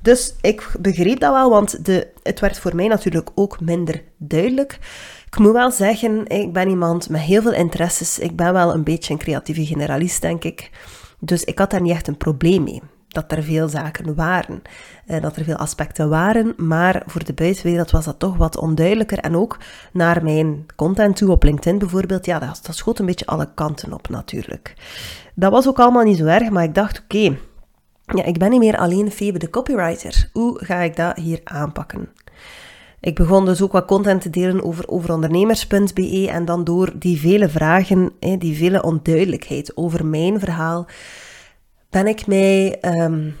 Dus 0.00 0.34
ik 0.40 0.70
begreep 0.80 1.20
dat 1.20 1.32
wel, 1.32 1.50
want 1.50 1.84
de, 1.84 2.08
het 2.22 2.40
werd 2.40 2.58
voor 2.58 2.76
mij 2.76 2.88
natuurlijk 2.88 3.30
ook 3.34 3.60
minder 3.60 4.02
duidelijk. 4.16 4.78
Ik 5.26 5.38
moet 5.38 5.52
wel 5.52 5.70
zeggen, 5.70 6.26
ik 6.26 6.52
ben 6.52 6.68
iemand 6.68 7.08
met 7.08 7.20
heel 7.20 7.42
veel 7.42 7.52
interesses. 7.52 8.18
Ik 8.18 8.36
ben 8.36 8.52
wel 8.52 8.74
een 8.74 8.84
beetje 8.84 9.12
een 9.12 9.18
creatieve 9.18 9.66
generalist, 9.66 10.22
denk 10.22 10.44
ik. 10.44 10.70
Dus 11.18 11.44
ik 11.44 11.58
had 11.58 11.70
daar 11.70 11.80
niet 11.80 11.92
echt 11.92 12.08
een 12.08 12.16
probleem 12.16 12.62
mee. 12.62 12.82
Dat 13.08 13.32
er 13.32 13.42
veel 13.42 13.68
zaken 13.68 14.14
waren, 14.14 14.62
eh, 15.06 15.22
dat 15.22 15.36
er 15.36 15.44
veel 15.44 15.56
aspecten 15.56 16.08
waren, 16.08 16.54
maar 16.56 17.02
voor 17.06 17.24
de 17.24 17.32
buitenwereld 17.32 17.90
was 17.90 18.04
dat 18.04 18.18
toch 18.18 18.36
wat 18.36 18.56
onduidelijker. 18.56 19.18
En 19.18 19.36
ook 19.36 19.58
naar 19.92 20.22
mijn 20.22 20.66
content 20.76 21.16
toe 21.16 21.30
op 21.30 21.42
LinkedIn 21.42 21.78
bijvoorbeeld, 21.78 22.26
ja, 22.26 22.38
dat, 22.38 22.60
dat 22.62 22.76
schoot 22.76 22.98
een 22.98 23.06
beetje 23.06 23.26
alle 23.26 23.48
kanten 23.54 23.92
op 23.92 24.08
natuurlijk. 24.08 24.74
Dat 25.34 25.52
was 25.52 25.68
ook 25.68 25.78
allemaal 25.78 26.04
niet 26.04 26.18
zo 26.18 26.24
erg, 26.24 26.50
maar 26.50 26.64
ik 26.64 26.74
dacht, 26.74 27.02
oké, 27.02 27.36
ja, 28.14 28.24
ik 28.24 28.38
ben 28.38 28.50
niet 28.50 28.60
meer 28.60 28.76
alleen 28.78 29.10
Febe 29.10 29.38
de 29.38 29.50
copywriter. 29.50 30.30
Hoe 30.32 30.64
ga 30.64 30.80
ik 30.80 30.96
dat 30.96 31.16
hier 31.16 31.40
aanpakken? 31.44 32.08
Ik 33.00 33.14
begon 33.14 33.44
dus 33.44 33.62
ook 33.62 33.72
wat 33.72 33.84
content 33.84 34.22
te 34.22 34.30
delen 34.30 34.64
over, 34.64 34.88
over 34.88 35.12
ondernemers.be 35.12 36.28
en 36.30 36.44
dan 36.44 36.64
door 36.64 36.92
die 36.98 37.20
vele 37.20 37.48
vragen, 37.48 38.12
die 38.38 38.56
vele 38.56 38.82
onduidelijkheid 38.82 39.76
over 39.76 40.06
mijn 40.06 40.40
verhaal, 40.40 40.86
ben 41.90 42.06
ik 42.06 42.26
mij 42.26 42.78
um, 42.80 43.36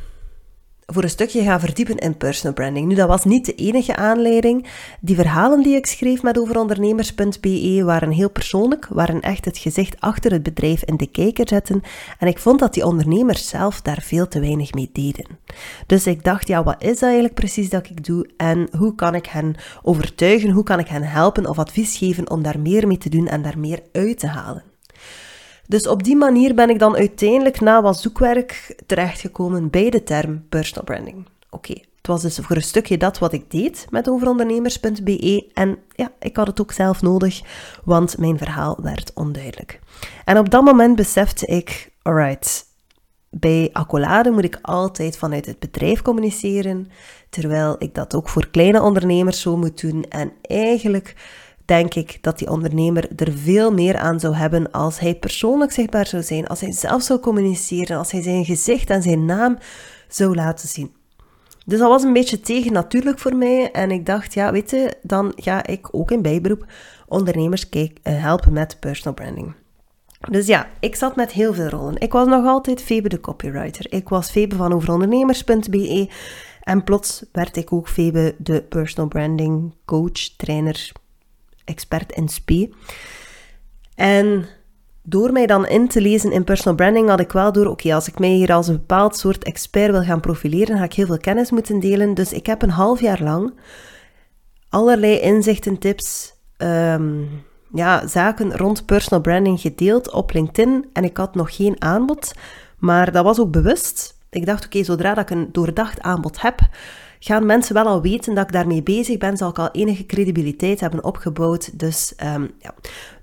voor 0.92 1.02
een 1.02 1.10
stukje 1.10 1.42
gaan 1.42 1.60
verdiepen 1.60 1.96
in 1.96 2.16
personal 2.16 2.54
branding. 2.54 2.86
Nu, 2.86 2.94
dat 2.94 3.08
was 3.08 3.24
niet 3.24 3.46
de 3.46 3.54
enige 3.54 3.96
aanleiding. 3.96 4.66
Die 5.00 5.16
verhalen 5.16 5.62
die 5.62 5.76
ik 5.76 5.86
schreef 5.86 6.22
met 6.22 6.38
overondernemers.be 6.38 7.82
waren 7.84 8.10
heel 8.10 8.30
persoonlijk, 8.30 8.86
waren 8.90 9.20
echt 9.20 9.44
het 9.44 9.58
gezicht 9.58 10.00
achter 10.00 10.32
het 10.32 10.42
bedrijf 10.42 10.84
in 10.84 10.96
de 10.96 11.06
kijker 11.06 11.48
zetten. 11.48 11.82
En 12.18 12.26
ik 12.28 12.38
vond 12.38 12.58
dat 12.58 12.74
die 12.74 12.84
ondernemers 12.84 13.48
zelf 13.48 13.80
daar 13.80 14.02
veel 14.02 14.28
te 14.28 14.40
weinig 14.40 14.72
mee 14.72 14.90
deden. 14.92 15.26
Dus 15.86 16.06
ik 16.06 16.24
dacht, 16.24 16.48
ja, 16.48 16.62
wat 16.62 16.82
is 16.82 16.88
dat 16.88 17.02
eigenlijk 17.02 17.34
precies 17.34 17.68
dat 17.68 17.88
ik 17.90 18.04
doe? 18.04 18.28
En 18.36 18.68
hoe 18.78 18.94
kan 18.94 19.14
ik 19.14 19.26
hen 19.26 19.54
overtuigen? 19.82 20.50
Hoe 20.50 20.64
kan 20.64 20.78
ik 20.78 20.88
hen 20.88 21.02
helpen 21.02 21.46
of 21.46 21.58
advies 21.58 21.96
geven 21.96 22.30
om 22.30 22.42
daar 22.42 22.60
meer 22.60 22.86
mee 22.86 22.98
te 22.98 23.08
doen 23.08 23.26
en 23.26 23.42
daar 23.42 23.58
meer 23.58 23.82
uit 23.92 24.18
te 24.18 24.26
halen? 24.26 24.67
Dus 25.68 25.88
op 25.88 26.02
die 26.02 26.16
manier 26.16 26.54
ben 26.54 26.70
ik 26.70 26.78
dan 26.78 26.96
uiteindelijk 26.96 27.60
na 27.60 27.82
wat 27.82 28.00
zoekwerk 28.00 28.76
terechtgekomen 28.86 29.70
bij 29.70 29.90
de 29.90 30.02
term 30.02 30.44
personal 30.48 30.84
branding. 30.84 31.26
Oké, 31.50 31.72
het 31.72 32.06
was 32.06 32.22
dus 32.22 32.38
voor 32.38 32.56
een 32.56 32.62
stukje 32.62 32.98
dat 32.98 33.18
wat 33.18 33.32
ik 33.32 33.50
deed 33.50 33.86
met 33.90 34.08
overondernemers.be 34.08 35.50
en 35.54 35.78
ja, 35.94 36.12
ik 36.20 36.36
had 36.36 36.46
het 36.46 36.60
ook 36.60 36.72
zelf 36.72 37.02
nodig, 37.02 37.40
want 37.84 38.18
mijn 38.18 38.38
verhaal 38.38 38.78
werd 38.82 39.12
onduidelijk. 39.14 39.80
En 40.24 40.38
op 40.38 40.50
dat 40.50 40.64
moment 40.64 40.96
besefte 40.96 41.46
ik, 41.46 41.90
alright, 42.02 42.64
bij 43.30 43.70
Accolade 43.72 44.30
moet 44.30 44.44
ik 44.44 44.58
altijd 44.62 45.18
vanuit 45.18 45.46
het 45.46 45.58
bedrijf 45.58 46.02
communiceren, 46.02 46.88
terwijl 47.30 47.76
ik 47.78 47.94
dat 47.94 48.14
ook 48.14 48.28
voor 48.28 48.48
kleine 48.48 48.82
ondernemers 48.82 49.40
zo 49.40 49.56
moet 49.56 49.80
doen 49.80 50.04
en 50.08 50.32
eigenlijk 50.42 51.14
denk 51.68 51.94
ik 51.94 52.18
dat 52.20 52.38
die 52.38 52.50
ondernemer 52.50 53.08
er 53.16 53.32
veel 53.32 53.72
meer 53.72 53.96
aan 53.96 54.20
zou 54.20 54.34
hebben 54.34 54.70
als 54.70 54.98
hij 54.98 55.14
persoonlijk 55.14 55.72
zichtbaar 55.72 56.06
zou 56.06 56.22
zijn, 56.22 56.46
als 56.46 56.60
hij 56.60 56.72
zelf 56.72 57.02
zou 57.02 57.20
communiceren, 57.20 57.98
als 57.98 58.12
hij 58.12 58.22
zijn 58.22 58.44
gezicht 58.44 58.90
en 58.90 59.02
zijn 59.02 59.24
naam 59.24 59.58
zou 60.08 60.34
laten 60.34 60.68
zien. 60.68 60.92
Dus 61.66 61.78
dat 61.78 61.88
was 61.88 62.02
een 62.02 62.12
beetje 62.12 62.40
tegen 62.40 62.72
natuurlijk 62.72 63.18
voor 63.18 63.36
mij 63.36 63.70
en 63.70 63.90
ik 63.90 64.06
dacht, 64.06 64.34
ja, 64.34 64.52
weet 64.52 64.70
je, 64.70 64.96
dan 65.02 65.32
ga 65.36 65.66
ik 65.66 65.94
ook 65.94 66.10
in 66.10 66.22
bijberoep 66.22 66.66
ondernemers 67.06 67.68
eh, 67.68 67.88
helpen 68.02 68.52
met 68.52 68.76
personal 68.80 69.14
branding. 69.14 69.54
Dus 70.30 70.46
ja, 70.46 70.68
ik 70.80 70.94
zat 70.94 71.16
met 71.16 71.32
heel 71.32 71.54
veel 71.54 71.68
rollen. 71.68 72.00
Ik 72.00 72.12
was 72.12 72.26
nog 72.26 72.46
altijd 72.46 72.82
Febe 72.82 73.08
de 73.08 73.20
copywriter. 73.20 73.92
Ik 73.92 74.08
was 74.08 74.30
Febe 74.30 74.56
van 74.56 74.72
overondernemers.be 74.72 76.08
en 76.62 76.84
plots 76.84 77.24
werd 77.32 77.56
ik 77.56 77.72
ook 77.72 77.88
Febe 77.88 78.34
de 78.38 78.62
personal 78.62 79.08
branding 79.08 79.74
coach, 79.84 80.36
trainer, 80.36 80.92
expert 81.68 82.12
in 82.12 82.28
SP. 82.36 82.50
En 83.94 84.46
door 85.02 85.32
mij 85.32 85.46
dan 85.46 85.66
in 85.66 85.88
te 85.88 86.00
lezen 86.00 86.32
in 86.32 86.44
personal 86.44 86.74
branding 86.74 87.08
had 87.08 87.20
ik 87.20 87.32
wel 87.32 87.52
door, 87.52 87.66
oké, 87.66 87.94
als 87.94 88.08
ik 88.08 88.18
mij 88.18 88.28
hier 88.28 88.52
als 88.52 88.68
een 88.68 88.76
bepaald 88.76 89.16
soort 89.16 89.44
expert 89.44 89.90
wil 89.90 90.02
gaan 90.02 90.20
profileren, 90.20 90.78
ga 90.78 90.84
ik 90.84 90.92
heel 90.92 91.06
veel 91.06 91.18
kennis 91.18 91.50
moeten 91.50 91.80
delen. 91.80 92.14
Dus 92.14 92.32
ik 92.32 92.46
heb 92.46 92.62
een 92.62 92.70
half 92.70 93.00
jaar 93.00 93.22
lang 93.22 93.52
allerlei 94.68 95.18
inzichten, 95.18 95.78
tips, 95.78 96.34
ehm, 96.56 97.22
ja, 97.74 98.06
zaken 98.06 98.56
rond 98.56 98.86
personal 98.86 99.20
branding 99.20 99.60
gedeeld 99.60 100.12
op 100.12 100.32
LinkedIn. 100.32 100.88
En 100.92 101.04
ik 101.04 101.16
had 101.16 101.34
nog 101.34 101.56
geen 101.56 101.82
aanbod, 101.82 102.32
maar 102.78 103.12
dat 103.12 103.24
was 103.24 103.40
ook 103.40 103.50
bewust. 103.50 104.16
Ik 104.30 104.46
dacht, 104.46 104.64
oké, 104.64 104.84
zodra 104.84 105.14
dat 105.14 105.30
ik 105.30 105.36
een 105.36 105.48
doordacht 105.52 106.00
aanbod 106.00 106.42
heb, 106.42 106.60
gaan 107.18 107.46
mensen 107.46 107.74
wel 107.74 107.86
al 107.86 108.02
weten 108.02 108.34
dat 108.34 108.44
ik 108.44 108.52
daarmee 108.52 108.82
bezig 108.82 109.18
ben, 109.18 109.36
zal 109.36 109.50
ik 109.50 109.58
al 109.58 109.70
enige 109.70 110.06
credibiliteit 110.06 110.80
hebben 110.80 111.04
opgebouwd. 111.04 111.78
Dus 111.78 112.12
um, 112.34 112.50
ja, 112.58 112.74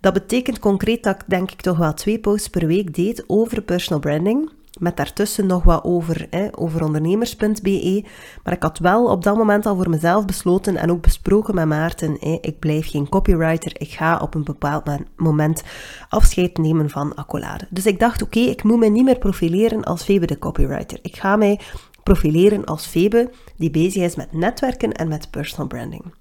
dat 0.02 0.14
betekent 0.14 0.60
concreet 0.60 1.04
dat 1.04 1.16
ik 1.16 1.24
denk 1.28 1.52
ik 1.52 1.62
toch 1.62 1.78
wel 1.78 1.94
twee 1.94 2.20
posts 2.20 2.50
per 2.50 2.68
week 2.68 2.96
deed 2.96 3.24
over 3.28 3.62
personal 3.62 4.00
branding. 4.00 4.50
Met 4.80 4.98
daartussen 4.98 5.46
nog 5.46 5.64
wat 5.64 5.84
over, 5.84 6.28
over 6.52 6.84
ondernemers.be. 6.84 8.04
Maar 8.44 8.54
ik 8.54 8.64
had 8.64 8.80
wel 8.80 9.06
op 9.06 9.24
dat 9.24 9.38
moment 9.38 9.66
al 9.66 9.76
voor 9.76 9.90
mezelf 9.90 10.26
besloten 10.26 10.78
en 10.78 10.92
ook 10.92 11.02
besproken 11.02 11.56
met 11.56 11.66
Maarten. 11.66 12.22
Ik 12.42 12.60
blijf 12.60 12.90
geen 12.90 13.10
copywriter. 13.10 13.72
Ik 13.78 13.90
ga 13.90 14.18
op 14.18 14.36
een 14.36 14.44
bepaald 14.44 14.84
moment 15.16 15.64
afscheid 16.10 16.58
nemen 16.58 16.90
van 16.90 17.16
accolade. 17.16 17.68
Dus 17.70 17.86
ik 17.86 18.00
dacht, 18.00 18.22
oké, 18.22 18.40
ik 18.40 18.64
moet 18.64 18.80
me 18.80 18.88
niet 18.88 19.06
meer 19.06 19.18
profileren 19.18 19.84
als 19.84 20.04
Febe 20.04 20.26
de 20.26 20.40
copywriter. 20.40 21.00
Ik 21.02 21.16
ga 21.16 21.36
mij 21.36 21.60
profileren 22.06 22.66
als 22.66 22.86
Febe, 22.86 23.30
die 23.58 23.72
bezig 23.72 24.04
is 24.04 24.16
met 24.16 24.34
netwerken 24.34 24.92
en 24.92 25.08
met 25.08 25.32
personal 25.32 25.68
branding. 25.68 26.14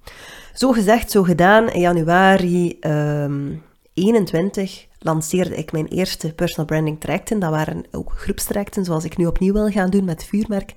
Zo 0.55 0.73
gezegd, 0.73 1.11
zo 1.11 1.23
gedaan. 1.23 1.71
In 1.71 1.81
januari 1.81 2.77
um, 2.81 2.81
ehm, 2.81 3.57
21 3.95 4.87
lanceerde 4.99 5.57
ik 5.57 5.73
mijn 5.73 5.87
eerste 5.87 6.35
personal 6.35 6.67
branding 6.67 7.01
trajecten. 7.01 7.39
Dat 7.39 7.51
waren 7.51 7.85
ook 7.91 8.13
groepstrajecten, 8.17 8.85
zoals 8.85 9.05
ik 9.05 9.17
nu 9.17 9.27
opnieuw 9.27 9.53
wil 9.53 9.71
gaan 9.71 9.91
doen 9.91 10.05
met 10.05 10.25
vuurmerk. 10.25 10.75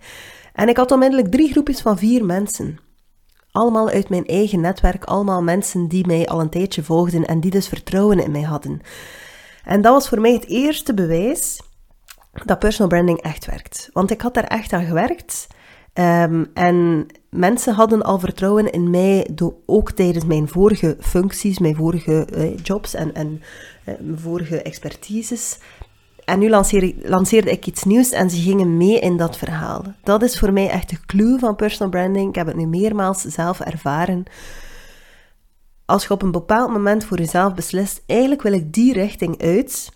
En 0.54 0.70
ik 0.70 0.78
had 0.78 0.92
onmiddellijk 0.92 1.32
drie 1.32 1.52
groepjes 1.52 1.82
van 1.82 1.98
vier 1.98 2.26
mensen. 2.26 2.80
Allemaal 3.52 3.90
uit 3.90 4.10
mijn 4.10 4.26
eigen 4.26 4.60
netwerk, 4.60 5.04
allemaal 5.04 5.44
mensen 5.44 5.88
die 5.88 6.08
mij 6.08 6.28
al 6.28 6.42
een 6.42 6.50
tijdje 6.50 6.84
volgden 6.84 7.26
en 7.26 7.40
die 7.40 7.52
dus 7.52 7.68
vertrouwen 7.68 8.24
in 8.24 8.32
mij 8.32 8.42
hadden. 8.42 8.82
En 9.64 9.82
dat 9.82 9.94
was 9.94 10.10
voor 10.10 10.22
mij 10.22 10.34
het 10.34 10.48
eerste 10.48 10.94
bewijs 10.94 11.62
dat 12.46 12.60
personal 12.60 12.90
branding 12.90 13.22
echt 13.22 13.46
werkt. 13.46 13.90
Want 13.94 14.12
ik 14.12 14.22
had 14.22 14.34
daar 14.34 14.44
echt 14.44 14.74
aan 14.74 14.86
gewerkt. 14.86 15.48
Um, 15.94 16.52
en 16.54 17.06
mensen 17.30 17.74
hadden 17.74 18.04
al 18.04 18.20
vertrouwen 18.20 18.72
in 18.72 18.90
mij, 18.90 19.28
ook 19.66 19.92
tijdens 19.92 20.26
mijn 20.26 20.48
vorige 20.48 20.98
functies, 21.00 21.60
mijn 21.60 21.76
vorige 21.76 22.26
eh, 22.26 22.58
jobs 22.64 22.94
en, 22.94 23.14
en 23.14 23.42
eh, 23.84 23.94
mijn 24.00 24.20
vorige 24.20 24.62
expertises. 24.62 25.60
En 26.26 26.40
nu 26.40 26.50
lanceerde, 26.50 26.96
lanceerde 27.04 27.52
ik 27.52 27.66
iets 27.66 27.84
nieuws 27.84 28.12
en 28.12 28.30
ze 28.30 28.42
gingen 28.42 28.78
mee 28.78 29.00
in 29.00 29.18
dat 29.18 29.38
verhaal. 29.38 29.84
Dat 30.04 30.22
is 30.22 30.40
voor 30.40 30.54
mij 30.54 30.70
echt 30.70 30.90
de 30.90 30.98
clue 31.06 31.40
van 31.40 31.56
personal 31.56 31.90
branding. 31.90 32.30
Ik 32.30 32.36
heb 32.36 32.48
het 32.48 32.56
nu 32.56 32.66
meermaals 32.66 33.22
zelf 33.22 33.60
ervaren. 33.60 34.24
Als 35.86 36.04
je 36.04 36.14
op 36.14 36.22
een 36.22 36.32
bepaald 36.32 36.72
moment 36.72 37.06
voor 37.06 37.18
jezelf 37.18 37.54
beslist, 37.54 38.04
eigenlijk 38.06 38.42
wil 38.42 38.54
ik 38.54 38.74
die 38.74 38.94
richting 38.94 39.42
uit, 39.42 39.92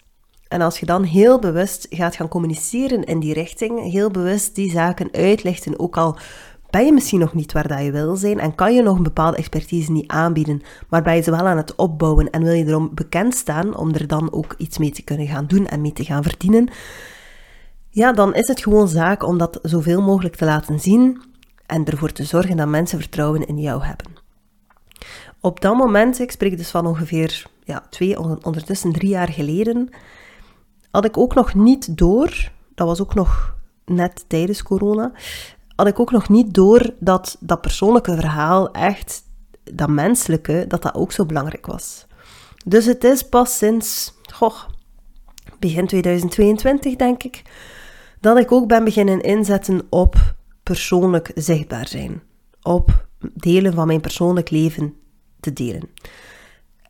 en 0.51 0.61
als 0.61 0.79
je 0.79 0.85
dan 0.85 1.03
heel 1.03 1.39
bewust 1.39 1.87
gaat 1.89 2.15
gaan 2.15 2.27
communiceren 2.27 3.03
in 3.03 3.19
die 3.19 3.33
richting, 3.33 3.91
heel 3.91 4.11
bewust 4.11 4.55
die 4.55 4.71
zaken 4.71 5.09
uitlichten, 5.11 5.79
ook 5.79 5.97
al 5.97 6.17
ben 6.69 6.85
je 6.85 6.93
misschien 6.93 7.19
nog 7.19 7.33
niet 7.33 7.51
waar 7.51 7.67
dat 7.67 7.83
je 7.83 7.91
wil 7.91 8.15
zijn 8.15 8.39
en 8.39 8.55
kan 8.55 8.73
je 8.73 8.81
nog 8.81 8.97
een 8.97 9.03
bepaalde 9.03 9.37
expertise 9.37 9.91
niet 9.91 10.11
aanbieden, 10.11 10.61
maar 10.89 11.01
ben 11.01 11.15
je 11.15 11.21
ze 11.21 11.31
wel 11.31 11.47
aan 11.47 11.57
het 11.57 11.75
opbouwen 11.75 12.29
en 12.29 12.43
wil 12.43 12.53
je 12.53 12.65
erom 12.65 12.91
bekend 12.93 13.35
staan 13.35 13.77
om 13.77 13.93
er 13.93 14.07
dan 14.07 14.33
ook 14.33 14.55
iets 14.57 14.77
mee 14.77 14.91
te 14.91 15.03
kunnen 15.03 15.27
gaan 15.27 15.47
doen 15.47 15.67
en 15.67 15.81
mee 15.81 15.93
te 15.93 16.03
gaan 16.03 16.23
verdienen, 16.23 16.69
ja, 17.89 18.11
dan 18.13 18.33
is 18.35 18.47
het 18.47 18.61
gewoon 18.61 18.87
zaak 18.87 19.23
om 19.23 19.37
dat 19.37 19.59
zoveel 19.61 20.01
mogelijk 20.01 20.35
te 20.35 20.45
laten 20.45 20.79
zien 20.79 21.21
en 21.65 21.85
ervoor 21.85 22.11
te 22.11 22.23
zorgen 22.23 22.57
dat 22.57 22.67
mensen 22.67 22.99
vertrouwen 22.99 23.47
in 23.47 23.59
jou 23.59 23.83
hebben. 23.83 24.07
Op 25.39 25.61
dat 25.61 25.75
moment, 25.75 26.19
ik 26.19 26.31
spreek 26.31 26.57
dus 26.57 26.69
van 26.69 26.85
ongeveer 26.85 27.45
ja, 27.63 27.83
twee, 27.89 28.19
ondertussen 28.19 28.91
drie 28.91 29.09
jaar 29.09 29.29
geleden, 29.29 29.89
had 30.91 31.05
ik 31.05 31.17
ook 31.17 31.33
nog 31.33 31.53
niet 31.53 31.97
door, 31.97 32.51
dat 32.75 32.87
was 32.87 33.01
ook 33.01 33.13
nog 33.13 33.55
net 33.85 34.25
tijdens 34.27 34.63
corona, 34.63 35.11
had 35.75 35.87
ik 35.87 35.99
ook 35.99 36.11
nog 36.11 36.29
niet 36.29 36.53
door 36.53 36.93
dat 36.99 37.37
dat 37.39 37.61
persoonlijke 37.61 38.15
verhaal 38.15 38.71
echt, 38.71 39.23
dat 39.73 39.89
menselijke, 39.89 40.65
dat 40.67 40.81
dat 40.81 40.93
ook 40.93 41.11
zo 41.11 41.25
belangrijk 41.25 41.65
was. 41.65 42.05
Dus 42.65 42.85
het 42.85 43.03
is 43.03 43.21
pas 43.21 43.57
sinds, 43.57 44.13
begin 45.59 45.87
2022 45.87 46.95
denk 46.95 47.23
ik, 47.23 47.41
dat 48.19 48.37
ik 48.37 48.51
ook 48.51 48.67
ben 48.67 48.83
beginnen 48.83 49.21
inzetten 49.21 49.81
op 49.89 50.35
persoonlijk 50.63 51.31
zichtbaar 51.35 51.87
zijn. 51.87 52.21
Op 52.61 53.07
delen 53.33 53.73
van 53.73 53.87
mijn 53.87 54.01
persoonlijk 54.01 54.49
leven 54.49 54.95
te 55.39 55.53
delen. 55.53 55.89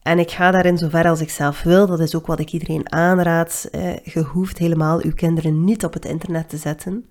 En 0.01 0.19
ik 0.19 0.31
ga 0.31 0.51
daarin 0.51 0.77
zover 0.77 1.07
als 1.07 1.21
ik 1.21 1.29
zelf 1.29 1.61
wil. 1.63 1.87
Dat 1.87 1.99
is 1.99 2.15
ook 2.15 2.27
wat 2.27 2.39
ik 2.39 2.51
iedereen 2.51 2.91
aanraad. 2.91 3.67
Eh, 3.71 3.97
je 3.97 4.23
hoeft 4.23 4.57
helemaal 4.57 5.01
uw 5.01 5.13
kinderen 5.13 5.63
niet 5.63 5.85
op 5.85 5.93
het 5.93 6.05
internet 6.05 6.49
te 6.49 6.57
zetten. 6.57 7.05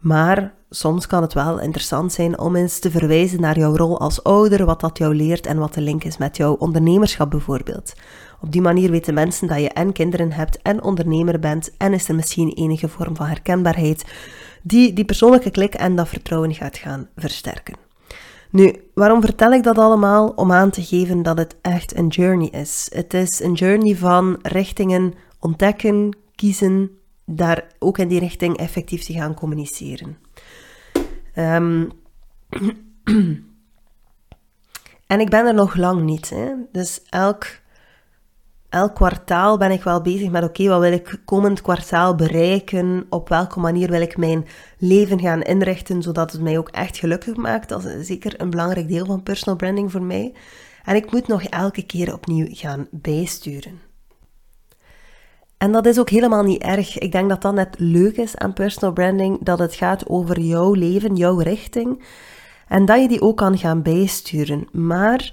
Maar 0.00 0.52
soms 0.70 1.06
kan 1.06 1.22
het 1.22 1.32
wel 1.32 1.60
interessant 1.60 2.12
zijn 2.12 2.38
om 2.38 2.56
eens 2.56 2.78
te 2.78 2.90
verwijzen 2.90 3.40
naar 3.40 3.58
jouw 3.58 3.76
rol 3.76 4.00
als 4.00 4.22
ouder, 4.22 4.64
wat 4.64 4.80
dat 4.80 4.98
jou 4.98 5.14
leert 5.14 5.46
en 5.46 5.58
wat 5.58 5.74
de 5.74 5.80
link 5.80 6.04
is 6.04 6.16
met 6.16 6.36
jouw 6.36 6.54
ondernemerschap 6.54 7.30
bijvoorbeeld. 7.30 7.92
Op 8.40 8.52
die 8.52 8.60
manier 8.60 8.90
weten 8.90 9.14
mensen 9.14 9.48
dat 9.48 9.60
je 9.60 9.68
en 9.68 9.92
kinderen 9.92 10.32
hebt 10.32 10.62
en 10.62 10.82
ondernemer 10.82 11.38
bent 11.38 11.76
en 11.76 11.92
is 11.92 12.08
er 12.08 12.14
misschien 12.14 12.52
enige 12.52 12.88
vorm 12.88 13.16
van 13.16 13.26
herkenbaarheid 13.26 14.04
die 14.62 14.92
die 14.92 15.04
persoonlijke 15.04 15.50
klik 15.50 15.74
en 15.74 15.96
dat 15.96 16.08
vertrouwen 16.08 16.54
gaat 16.54 16.76
gaan 16.76 17.08
versterken. 17.16 17.87
Nu, 18.50 18.74
waarom 18.94 19.20
vertel 19.20 19.52
ik 19.52 19.62
dat 19.62 19.78
allemaal? 19.78 20.28
Om 20.28 20.52
aan 20.52 20.70
te 20.70 20.82
geven 20.82 21.22
dat 21.22 21.38
het 21.38 21.56
echt 21.60 21.96
een 21.96 22.06
journey 22.06 22.48
is. 22.48 22.90
Het 22.94 23.14
is 23.14 23.40
een 23.40 23.52
journey 23.52 23.96
van 23.96 24.38
richtingen 24.42 25.14
ontdekken, 25.40 26.16
kiezen, 26.34 26.90
daar 27.24 27.66
ook 27.78 27.98
in 27.98 28.08
die 28.08 28.20
richting 28.20 28.56
effectief 28.56 29.04
te 29.04 29.12
gaan 29.12 29.34
communiceren. 29.34 30.18
Ehm, 31.34 31.86
en 35.06 35.20
ik 35.20 35.30
ben 35.30 35.46
er 35.46 35.54
nog 35.54 35.76
lang 35.76 36.02
niet. 36.02 36.30
Hè? 36.30 36.52
Dus 36.72 37.02
elk 37.08 37.46
elk 38.68 38.94
kwartaal 38.94 39.58
ben 39.58 39.70
ik 39.70 39.82
wel 39.82 40.00
bezig 40.00 40.30
met, 40.30 40.44
oké, 40.44 40.68
wat 40.68 40.80
wil 40.80 40.92
ik 40.92 41.20
komend 41.24 41.62
kwartaal 41.62 42.14
bereiken? 42.14 43.06
Op 43.08 43.28
welke 43.28 43.60
manier 43.60 43.90
wil 43.90 44.00
ik 44.00 44.16
mijn 44.16 44.46
leven 44.78 45.20
gaan 45.20 45.42
inrichten, 45.42 46.02
zodat 46.02 46.32
het 46.32 46.40
mij 46.40 46.58
ook 46.58 46.68
echt 46.68 46.98
gelukkig 46.98 47.36
maakt? 47.36 47.68
Dat 47.68 47.84
is 47.84 48.06
zeker 48.06 48.40
een 48.40 48.50
belangrijk 48.50 48.88
deel 48.88 49.06
van 49.06 49.22
personal 49.22 49.56
branding 49.56 49.92
voor 49.92 50.02
mij. 50.02 50.32
En 50.84 50.96
ik 50.96 51.12
moet 51.12 51.28
nog 51.28 51.42
elke 51.42 51.82
keer 51.82 52.12
opnieuw 52.12 52.46
gaan 52.50 52.86
bijsturen. 52.90 53.80
En 55.58 55.72
dat 55.72 55.86
is 55.86 55.98
ook 55.98 56.10
helemaal 56.10 56.42
niet 56.42 56.62
erg. 56.62 56.98
Ik 56.98 57.12
denk 57.12 57.28
dat 57.28 57.42
dat 57.42 57.54
net 57.54 57.74
leuk 57.78 58.16
is 58.16 58.36
aan 58.36 58.52
personal 58.52 58.92
branding, 58.92 59.38
dat 59.42 59.58
het 59.58 59.74
gaat 59.74 60.08
over 60.08 60.40
jouw 60.40 60.72
leven, 60.72 61.16
jouw 61.16 61.38
richting. 61.38 62.04
En 62.68 62.84
dat 62.84 63.00
je 63.00 63.08
die 63.08 63.20
ook 63.20 63.36
kan 63.36 63.58
gaan 63.58 63.82
bijsturen. 63.82 64.68
Maar 64.72 65.32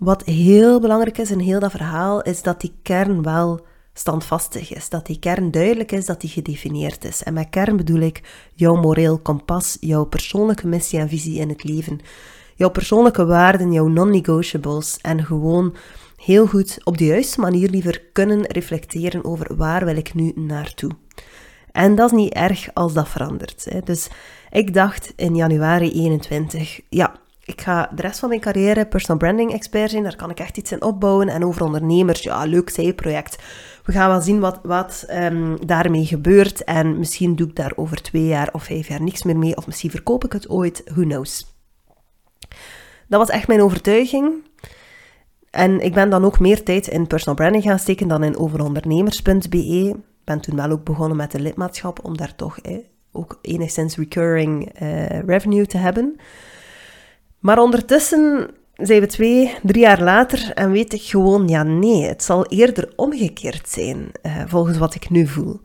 wat 0.00 0.24
heel 0.24 0.80
belangrijk 0.80 1.18
is 1.18 1.30
in 1.30 1.38
heel 1.38 1.60
dat 1.60 1.70
verhaal, 1.70 2.22
is 2.22 2.42
dat 2.42 2.60
die 2.60 2.72
kern 2.82 3.22
wel 3.22 3.66
standvastig 3.92 4.74
is. 4.74 4.88
Dat 4.88 5.06
die 5.06 5.18
kern 5.18 5.50
duidelijk 5.50 5.92
is, 5.92 6.06
dat 6.06 6.20
die 6.20 6.30
gedefinieerd 6.30 7.04
is. 7.04 7.22
En 7.22 7.34
met 7.34 7.50
kern 7.50 7.76
bedoel 7.76 8.00
ik 8.00 8.48
jouw 8.54 8.74
moreel 8.74 9.18
kompas, 9.18 9.76
jouw 9.80 10.04
persoonlijke 10.04 10.66
missie 10.66 10.98
en 10.98 11.08
visie 11.08 11.40
in 11.40 11.48
het 11.48 11.64
leven. 11.64 12.00
Jouw 12.54 12.70
persoonlijke 12.70 13.24
waarden, 13.24 13.72
jouw 13.72 13.86
non-negotiables. 13.86 14.98
En 15.00 15.24
gewoon 15.24 15.74
heel 16.16 16.46
goed 16.46 16.78
op 16.84 16.98
de 16.98 17.04
juiste 17.04 17.40
manier 17.40 17.68
liever 17.68 18.02
kunnen 18.12 18.46
reflecteren 18.46 19.24
over 19.24 19.56
waar 19.56 19.84
wil 19.84 19.96
ik 19.96 20.14
nu 20.14 20.32
naartoe. 20.34 20.90
En 21.72 21.94
dat 21.94 22.10
is 22.10 22.16
niet 22.16 22.32
erg 22.32 22.74
als 22.74 22.92
dat 22.92 23.08
verandert. 23.08 23.66
Hè. 23.70 23.80
Dus 23.80 24.08
ik 24.50 24.74
dacht 24.74 25.12
in 25.16 25.36
januari 25.36 25.90
21, 25.92 26.80
ja, 26.88 27.20
ik 27.50 27.60
ga 27.60 27.90
de 27.94 28.02
rest 28.02 28.18
van 28.18 28.28
mijn 28.28 28.40
carrière 28.40 28.86
personal 28.86 29.18
branding 29.18 29.52
expert 29.52 29.90
zijn. 29.90 30.02
Daar 30.02 30.16
kan 30.16 30.30
ik 30.30 30.40
echt 30.40 30.56
iets 30.56 30.72
in 30.72 30.82
opbouwen. 30.82 31.28
En 31.28 31.44
over 31.44 31.64
ondernemers, 31.64 32.22
ja, 32.22 32.44
leuk 32.44 32.70
zijproject. 32.70 33.38
We 33.84 33.92
gaan 33.92 34.08
wel 34.08 34.20
zien 34.20 34.40
wat, 34.40 34.60
wat 34.62 35.06
um, 35.10 35.66
daarmee 35.66 36.04
gebeurt. 36.04 36.64
En 36.64 36.98
misschien 36.98 37.36
doe 37.36 37.48
ik 37.48 37.56
daar 37.56 37.72
over 37.76 38.02
twee 38.02 38.26
jaar 38.26 38.48
of 38.52 38.64
vijf 38.64 38.88
jaar 38.88 39.02
niks 39.02 39.22
meer 39.22 39.38
mee. 39.38 39.56
Of 39.56 39.66
misschien 39.66 39.90
verkoop 39.90 40.24
ik 40.24 40.32
het 40.32 40.48
ooit. 40.48 40.82
Who 40.84 41.02
knows? 41.02 41.58
Dat 43.08 43.20
was 43.20 43.28
echt 43.30 43.48
mijn 43.48 43.62
overtuiging. 43.62 44.32
En 45.50 45.80
ik 45.80 45.94
ben 45.94 46.10
dan 46.10 46.24
ook 46.24 46.40
meer 46.40 46.62
tijd 46.62 46.86
in 46.86 47.06
personal 47.06 47.34
branding 47.34 47.62
gaan 47.62 47.78
steken 47.78 48.08
dan 48.08 48.24
in 48.24 48.38
overondernemers.be. 48.38 49.88
Ik 49.88 50.24
ben 50.24 50.40
toen 50.40 50.56
wel 50.56 50.70
ook 50.70 50.84
begonnen 50.84 51.16
met 51.16 51.30
de 51.30 51.40
lidmaatschap 51.40 52.04
om 52.04 52.16
daar 52.16 52.34
toch 52.34 52.58
eh, 52.58 52.76
ook 53.12 53.38
enigszins 53.42 53.96
recurring 53.96 54.82
uh, 54.82 55.20
revenue 55.20 55.66
te 55.66 55.76
hebben. 55.76 56.16
Maar 57.40 57.58
ondertussen 57.58 58.50
zijn 58.74 59.00
we 59.00 59.06
twee, 59.06 59.54
drie 59.62 59.82
jaar 59.82 60.02
later 60.02 60.52
en 60.54 60.70
weet 60.70 60.92
ik 60.92 61.02
gewoon, 61.02 61.48
ja 61.48 61.62
nee, 61.62 62.04
het 62.04 62.24
zal 62.24 62.46
eerder 62.46 62.92
omgekeerd 62.96 63.68
zijn, 63.68 64.10
uh, 64.22 64.42
volgens 64.46 64.78
wat 64.78 64.94
ik 64.94 65.10
nu 65.10 65.26
voel. 65.26 65.60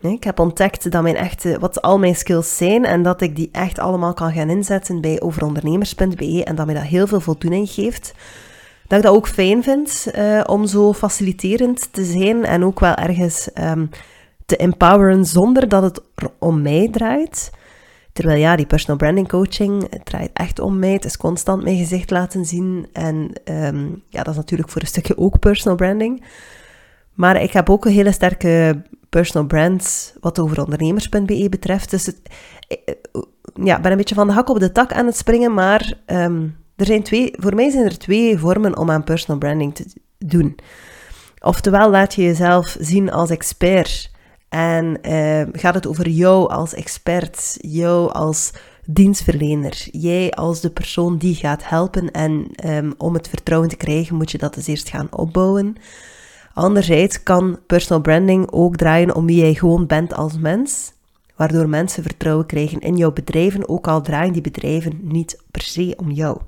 Ik 0.00 0.24
heb 0.24 0.38
ontdekt 0.38 0.90
dat 0.90 1.02
mijn 1.02 1.16
echte, 1.16 1.58
wat 1.58 1.82
al 1.82 1.98
mijn 1.98 2.14
skills 2.14 2.56
zijn 2.56 2.84
en 2.84 3.02
dat 3.02 3.20
ik 3.20 3.36
die 3.36 3.48
echt 3.52 3.78
allemaal 3.78 4.14
kan 4.14 4.32
gaan 4.32 4.50
inzetten 4.50 5.00
bij 5.00 5.20
overondernemers.be 5.20 6.44
en 6.44 6.54
dat 6.54 6.66
mij 6.66 6.74
dat 6.74 6.84
heel 6.84 7.06
veel 7.06 7.20
voldoening 7.20 7.70
geeft. 7.70 8.14
Dat 8.86 8.98
ik 8.98 9.04
dat 9.04 9.14
ook 9.14 9.28
fijn 9.28 9.62
vind 9.62 10.06
uh, 10.14 10.40
om 10.46 10.66
zo 10.66 10.92
faciliterend 10.92 11.92
te 11.92 12.04
zijn 12.04 12.44
en 12.44 12.64
ook 12.64 12.80
wel 12.80 12.94
ergens 12.94 13.48
um, 13.60 13.90
te 14.46 14.56
empoweren 14.56 15.24
zonder 15.24 15.68
dat 15.68 15.82
het 15.82 16.00
om 16.38 16.62
mij 16.62 16.88
draait. 16.90 17.50
Terwijl 18.16 18.40
ja, 18.40 18.56
die 18.56 18.66
personal 18.66 18.96
branding 18.96 19.28
coaching, 19.28 19.88
draait 20.04 20.30
echt 20.32 20.58
om 20.58 20.78
mij. 20.78 20.92
Het 20.92 21.04
is 21.04 21.16
constant 21.16 21.62
mijn 21.62 21.76
gezicht 21.76 22.10
laten 22.10 22.44
zien. 22.44 22.86
En 22.92 23.30
um, 23.44 24.02
ja, 24.08 24.22
dat 24.22 24.28
is 24.28 24.36
natuurlijk 24.36 24.70
voor 24.70 24.80
een 24.80 24.86
stukje 24.86 25.18
ook 25.18 25.38
personal 25.38 25.76
branding. 25.76 26.24
Maar 27.14 27.42
ik 27.42 27.52
heb 27.52 27.70
ook 27.70 27.84
een 27.84 27.92
hele 27.92 28.12
sterke 28.12 28.82
personal 29.08 29.46
brand 29.46 30.14
wat 30.20 30.38
over 30.38 30.62
ondernemers.be 30.62 31.46
betreft. 31.48 31.90
Dus 31.90 32.06
het, 32.06 32.20
eh, 32.68 32.94
ja, 33.64 33.80
ben 33.80 33.90
een 33.90 33.96
beetje 33.96 34.14
van 34.14 34.26
de 34.26 34.32
hak 34.32 34.48
op 34.48 34.58
de 34.58 34.72
tak 34.72 34.92
aan 34.92 35.06
het 35.06 35.16
springen, 35.16 35.54
maar 35.54 35.92
um, 36.06 36.56
er 36.76 36.86
zijn 36.86 37.02
twee, 37.02 37.34
voor 37.38 37.54
mij 37.54 37.70
zijn 37.70 37.84
er 37.84 37.98
twee 37.98 38.38
vormen 38.38 38.76
om 38.76 38.90
aan 38.90 39.04
personal 39.04 39.38
branding 39.38 39.74
te 39.74 39.84
doen. 40.18 40.58
Oftewel 41.40 41.90
laat 41.90 42.14
je 42.14 42.22
jezelf 42.22 42.76
zien 42.80 43.12
als 43.12 43.30
expert 43.30 44.10
en 44.56 44.98
uh, 45.02 45.42
gaat 45.52 45.74
het 45.74 45.86
over 45.86 46.08
jou 46.08 46.50
als 46.50 46.74
expert, 46.74 47.56
jou 47.60 48.12
als 48.12 48.52
dienstverlener, 48.84 49.88
jij 49.90 50.30
als 50.30 50.60
de 50.60 50.70
persoon 50.70 51.18
die 51.18 51.34
gaat 51.34 51.68
helpen 51.68 52.10
en 52.10 52.46
um, 52.64 52.94
om 52.98 53.14
het 53.14 53.28
vertrouwen 53.28 53.68
te 53.68 53.76
krijgen 53.76 54.16
moet 54.16 54.30
je 54.30 54.38
dat 54.38 54.54
dus 54.54 54.66
eerst 54.66 54.88
gaan 54.88 55.08
opbouwen. 55.10 55.76
Anderzijds 56.54 57.22
kan 57.22 57.58
personal 57.66 58.02
branding 58.02 58.50
ook 58.50 58.76
draaien 58.76 59.14
om 59.14 59.26
wie 59.26 59.40
jij 59.40 59.54
gewoon 59.54 59.86
bent 59.86 60.14
als 60.14 60.38
mens, 60.38 60.92
waardoor 61.34 61.68
mensen 61.68 62.02
vertrouwen 62.02 62.46
krijgen 62.46 62.80
in 62.80 62.96
jouw 62.96 63.12
bedrijven, 63.12 63.68
ook 63.68 63.88
al 63.88 64.02
draaien 64.02 64.32
die 64.32 64.42
bedrijven 64.42 64.98
niet 65.02 65.42
per 65.50 65.62
se 65.62 65.94
om 65.96 66.10
jou. 66.10 66.38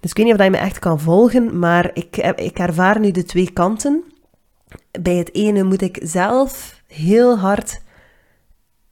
Dus 0.00 0.10
ik 0.10 0.16
weet 0.16 0.26
niet 0.26 0.34
of 0.34 0.44
je 0.44 0.50
me 0.50 0.56
echt 0.56 0.78
kan 0.78 1.00
volgen, 1.00 1.58
maar 1.58 1.90
ik, 1.94 2.16
ik 2.36 2.58
ervaar 2.58 3.00
nu 3.00 3.10
de 3.10 3.24
twee 3.24 3.50
kanten. 3.50 4.04
Bij 5.00 5.14
het 5.14 5.34
ene 5.34 5.62
moet 5.62 5.82
ik 5.82 5.98
zelf 6.02 6.73
heel 6.94 7.38
hard 7.38 7.82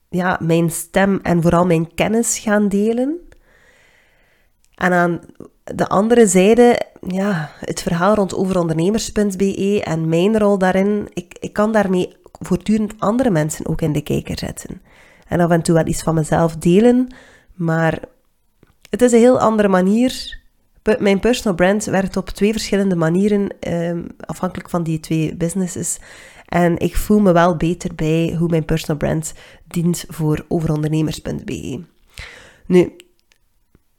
ja, 0.09 0.38
mijn 0.40 0.71
stem 0.71 1.18
en 1.23 1.42
vooral 1.42 1.66
mijn 1.66 1.94
kennis 1.94 2.38
gaan 2.38 2.68
delen. 2.68 3.18
En 4.75 4.92
aan 4.92 5.21
de 5.64 5.88
andere 5.88 6.26
zijde, 6.26 6.80
ja, 7.09 7.50
het 7.61 7.82
verhaal 7.82 8.14
rond 8.14 8.35
overondernemers.be 8.35 9.82
en 9.85 10.09
mijn 10.09 10.38
rol 10.38 10.59
daarin, 10.59 11.09
ik, 11.12 11.37
ik 11.40 11.52
kan 11.52 11.73
daarmee 11.73 12.16
voortdurend 12.32 12.94
andere 12.99 13.30
mensen 13.30 13.66
ook 13.66 13.80
in 13.80 13.92
de 13.92 14.02
kijker 14.02 14.38
zetten. 14.38 14.82
En 15.28 15.40
af 15.40 15.50
en 15.50 15.62
toe 15.62 15.75
wel 15.75 15.87
iets 15.87 16.02
van 16.02 16.14
mezelf 16.14 16.56
delen, 16.56 17.14
maar 17.54 17.99
het 18.90 19.02
is 19.02 19.12
een 19.12 19.18
heel 19.18 19.40
andere 19.40 19.68
manier. 19.68 20.40
Mijn 20.99 21.21
personal 21.21 21.54
brand 21.54 21.85
werkt 21.85 22.16
op 22.16 22.28
twee 22.28 22.52
verschillende 22.52 22.97
manieren, 22.97 23.49
ehm, 23.61 24.02
afhankelijk 24.21 24.71
van 24.71 24.82
die 24.82 25.00
twee 25.00 25.35
businesses. 25.35 25.99
En 26.52 26.78
ik 26.78 26.97
voel 26.97 27.21
me 27.21 27.32
wel 27.32 27.56
beter 27.56 27.94
bij 27.94 28.35
hoe 28.38 28.49
mijn 28.49 28.64
personal 28.64 28.97
brand 28.97 29.32
dient 29.64 30.04
voor 30.09 30.44
overondernemers.be. 30.49 31.85
Nu, 32.66 32.97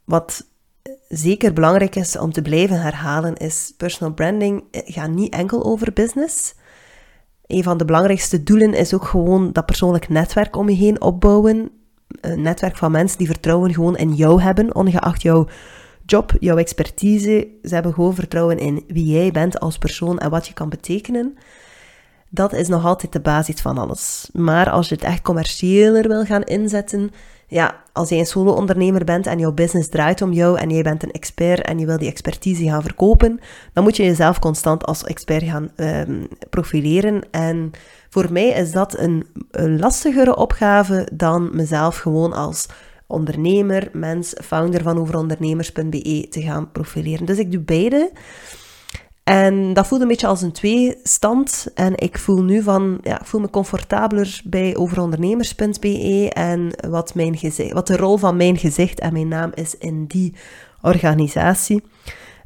wat 0.04 0.46
zeker 1.08 1.52
belangrijk 1.52 1.96
is 1.96 2.18
om 2.18 2.32
te 2.32 2.42
blijven 2.42 2.80
herhalen, 2.80 3.36
is 3.36 3.74
personal 3.76 4.14
branding 4.14 4.64
gaat 4.70 5.10
niet 5.10 5.32
enkel 5.32 5.64
over 5.64 5.92
business. 5.92 6.54
Een 7.46 7.62
van 7.62 7.78
de 7.78 7.84
belangrijkste 7.84 8.42
doelen 8.42 8.74
is 8.74 8.94
ook 8.94 9.04
gewoon 9.04 9.52
dat 9.52 9.66
persoonlijk 9.66 10.08
netwerk 10.08 10.56
om 10.56 10.68
je 10.68 10.76
heen 10.76 11.02
opbouwen. 11.02 11.70
Een 12.20 12.42
netwerk 12.42 12.76
van 12.76 12.90
mensen 12.90 13.18
die 13.18 13.26
vertrouwen 13.26 13.74
gewoon 13.74 13.96
in 13.96 14.14
jou 14.14 14.42
hebben, 14.42 14.74
ongeacht 14.74 15.22
jouw 15.22 15.48
job, 16.06 16.36
jouw 16.38 16.56
expertise. 16.56 17.48
Ze 17.62 17.74
hebben 17.74 17.94
gewoon 17.94 18.14
vertrouwen 18.14 18.58
in 18.58 18.84
wie 18.86 19.06
jij 19.06 19.30
bent 19.30 19.60
als 19.60 19.78
persoon 19.78 20.18
en 20.18 20.30
wat 20.30 20.46
je 20.46 20.54
kan 20.54 20.68
betekenen. 20.68 21.36
Dat 22.34 22.52
is 22.52 22.68
nog 22.68 22.84
altijd 22.84 23.12
de 23.12 23.20
basis 23.20 23.60
van 23.60 23.78
alles. 23.78 24.28
Maar 24.32 24.70
als 24.70 24.88
je 24.88 24.94
het 24.94 25.04
echt 25.04 25.22
commerciëler 25.22 26.08
wil 26.08 26.24
gaan 26.24 26.42
inzetten, 26.42 27.10
ja, 27.46 27.82
als 27.92 28.08
jij 28.08 28.18
een 28.18 28.26
solo-ondernemer 28.26 29.04
bent 29.04 29.26
en 29.26 29.38
jouw 29.38 29.52
business 29.52 29.88
draait 29.88 30.22
om 30.22 30.32
jou 30.32 30.58
en 30.58 30.70
jij 30.70 30.82
bent 30.82 31.02
een 31.02 31.12
expert 31.12 31.66
en 31.66 31.78
je 31.78 31.86
wil 31.86 31.98
die 31.98 32.08
expertise 32.08 32.64
gaan 32.64 32.82
verkopen, 32.82 33.40
dan 33.72 33.84
moet 33.84 33.96
je 33.96 34.04
jezelf 34.04 34.38
constant 34.38 34.84
als 34.84 35.04
expert 35.04 35.42
gaan 35.42 35.70
um, 35.76 36.28
profileren. 36.50 37.22
En 37.30 37.70
voor 38.10 38.32
mij 38.32 38.48
is 38.48 38.72
dat 38.72 38.98
een, 38.98 39.26
een 39.50 39.78
lastigere 39.78 40.36
opgave 40.36 41.08
dan 41.12 41.50
mezelf 41.52 41.96
gewoon 41.96 42.32
als 42.32 42.66
ondernemer, 43.06 43.88
mens, 43.92 44.34
founder 44.42 44.82
van 44.82 44.98
overondernemers.be 44.98 46.26
te 46.30 46.42
gaan 46.42 46.72
profileren. 46.72 47.26
Dus 47.26 47.38
ik 47.38 47.52
doe 47.52 47.60
beide. 47.60 48.10
En 49.24 49.72
dat 49.72 49.86
voelt 49.86 50.00
een 50.00 50.08
beetje 50.08 50.26
als 50.26 50.42
een 50.42 50.52
tweestand. 50.52 51.66
En 51.74 51.92
ik 51.96 52.18
voel 52.18 52.42
nu 52.42 52.62
van, 52.62 52.98
ja, 53.02 53.20
ik 53.20 53.26
voel 53.26 53.40
me 53.40 53.50
comfortabeler 53.50 54.40
bij 54.44 54.76
overondernemers.be 54.76 56.30
en 56.32 56.70
wat, 56.88 57.14
mijn 57.14 57.36
gezicht, 57.36 57.72
wat 57.72 57.86
de 57.86 57.96
rol 57.96 58.16
van 58.16 58.36
mijn 58.36 58.58
gezicht 58.58 59.00
en 59.00 59.12
mijn 59.12 59.28
naam 59.28 59.50
is 59.54 59.78
in 59.78 60.06
die 60.06 60.34
organisatie. 60.82 61.82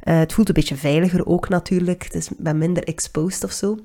Uh, 0.03 0.19
het 0.19 0.33
voelt 0.33 0.47
een 0.47 0.53
beetje 0.53 0.75
veiliger 0.75 1.25
ook 1.25 1.49
natuurlijk. 1.49 2.07
Is, 2.09 2.29
ben 2.37 2.57
minder 2.57 2.83
exposed 2.83 3.43
of 3.43 3.51
zo. 3.51 3.77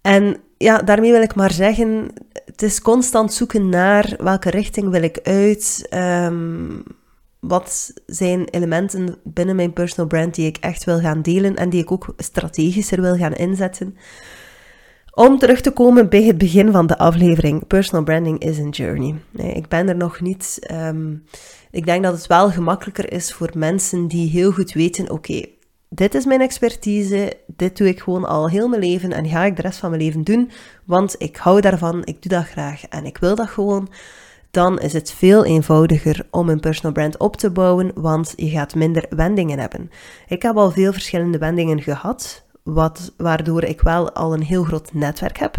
En 0.00 0.36
ja, 0.56 0.78
daarmee 0.78 1.12
wil 1.12 1.22
ik 1.22 1.34
maar 1.34 1.52
zeggen, 1.52 2.12
het 2.44 2.62
is 2.62 2.82
constant 2.82 3.32
zoeken 3.32 3.68
naar 3.68 4.14
welke 4.18 4.50
richting 4.50 4.90
wil 4.90 5.02
ik 5.02 5.20
uit. 5.22 5.88
Um, 5.94 6.82
wat 7.40 7.92
zijn 8.06 8.48
elementen 8.48 9.16
binnen 9.24 9.56
mijn 9.56 9.72
personal 9.72 10.06
brand 10.06 10.34
die 10.34 10.46
ik 10.46 10.56
echt 10.56 10.84
wil 10.84 11.00
gaan 11.00 11.22
delen 11.22 11.56
en 11.56 11.70
die 11.70 11.82
ik 11.82 11.92
ook 11.92 12.14
strategischer 12.16 13.00
wil 13.00 13.16
gaan 13.16 13.34
inzetten. 13.34 13.96
Om 15.14 15.38
terug 15.38 15.60
te 15.60 15.70
komen 15.70 16.08
bij 16.08 16.22
het 16.22 16.38
begin 16.38 16.72
van 16.72 16.86
de 16.86 16.98
aflevering, 16.98 17.66
personal 17.66 18.04
branding 18.04 18.38
is 18.38 18.58
een 18.58 18.70
journey. 18.70 19.14
Ik 19.36 19.68
ben 19.68 19.88
er 19.88 19.96
nog 19.96 20.20
niet. 20.20 20.58
Ehm, 20.60 21.14
ik 21.70 21.86
denk 21.86 22.02
dat 22.02 22.12
het 22.12 22.26
wel 22.26 22.50
gemakkelijker 22.50 23.12
is 23.12 23.32
voor 23.32 23.50
mensen 23.54 24.06
die 24.06 24.30
heel 24.30 24.52
goed 24.52 24.72
weten: 24.72 25.10
oké, 25.10 25.44
dit 25.88 26.14
is 26.14 26.24
mijn 26.24 26.40
expertise, 26.40 27.36
dit 27.46 27.76
doe 27.76 27.88
ik 27.88 28.00
gewoon 28.00 28.24
al 28.24 28.48
heel 28.48 28.68
mijn 28.68 28.82
leven 28.82 29.12
en 29.12 29.28
ga 29.28 29.44
ik 29.44 29.56
de 29.56 29.62
rest 29.62 29.78
van 29.78 29.90
mijn 29.90 30.02
leven 30.02 30.24
doen, 30.24 30.50
want 30.84 31.14
ik 31.18 31.36
hou 31.36 31.60
daarvan, 31.60 32.02
ik 32.04 32.22
doe 32.22 32.32
dat 32.32 32.48
graag 32.48 32.84
en 32.88 33.04
ik 33.04 33.18
wil 33.18 33.34
dat 33.34 33.48
gewoon 33.48 33.88
dan 34.50 34.78
is 34.78 34.92
het 34.92 35.12
veel 35.12 35.44
eenvoudiger 35.44 36.26
om 36.30 36.48
een 36.48 36.60
personal 36.60 36.92
brand 36.92 37.16
op 37.16 37.36
te 37.36 37.50
bouwen, 37.50 37.90
want 37.94 38.32
je 38.36 38.48
gaat 38.48 38.74
minder 38.74 39.06
wendingen 39.10 39.58
hebben. 39.58 39.90
Ik 40.28 40.42
heb 40.42 40.56
al 40.56 40.70
veel 40.70 40.92
verschillende 40.92 41.38
wendingen 41.38 41.82
gehad, 41.82 42.46
wat, 42.62 43.12
waardoor 43.16 43.62
ik 43.62 43.80
wel 43.80 44.12
al 44.12 44.34
een 44.34 44.42
heel 44.42 44.64
groot 44.64 44.92
netwerk 44.92 45.38
heb. 45.38 45.56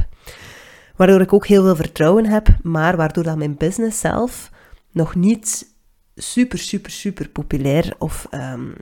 Waardoor 0.96 1.22
ik 1.22 1.34
ook 1.34 1.48
heel 1.48 1.64
veel 1.64 1.76
vertrouwen 1.76 2.26
heb, 2.26 2.48
maar 2.64 2.98
waardoor 2.98 3.24
dat 3.24 3.38
mijn 3.38 3.58
business 3.58 4.00
zelf 4.00 4.52
nog 4.92 5.16
niet 5.16 5.74
super, 6.16 6.60
super, 6.60 6.92
super 6.92 7.30
populair 7.30 7.96
of 7.98 8.28
um, 8.32 8.74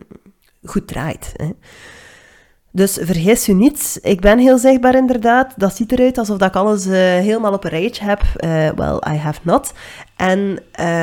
goed 0.63 0.87
draait. 0.87 1.33
Hè. 1.35 1.49
Dus 2.77 2.97
vergis 3.01 3.49
u 3.49 3.53
niet, 3.53 3.99
ik 4.01 4.21
ben 4.21 4.39
heel 4.39 4.57
zichtbaar 4.57 4.95
inderdaad. 4.95 5.53
Dat 5.55 5.75
ziet 5.75 5.91
eruit 5.91 6.17
alsof 6.17 6.41
ik 6.41 6.55
alles 6.55 6.85
uh, 6.85 6.93
helemaal 6.93 7.53
op 7.53 7.63
een 7.63 7.69
rijtje 7.69 8.03
heb. 8.03 8.21
Uh, 8.21 8.69
well, 8.69 9.13
I 9.13 9.17
have 9.17 9.39
not. 9.43 9.73
En 10.15 10.39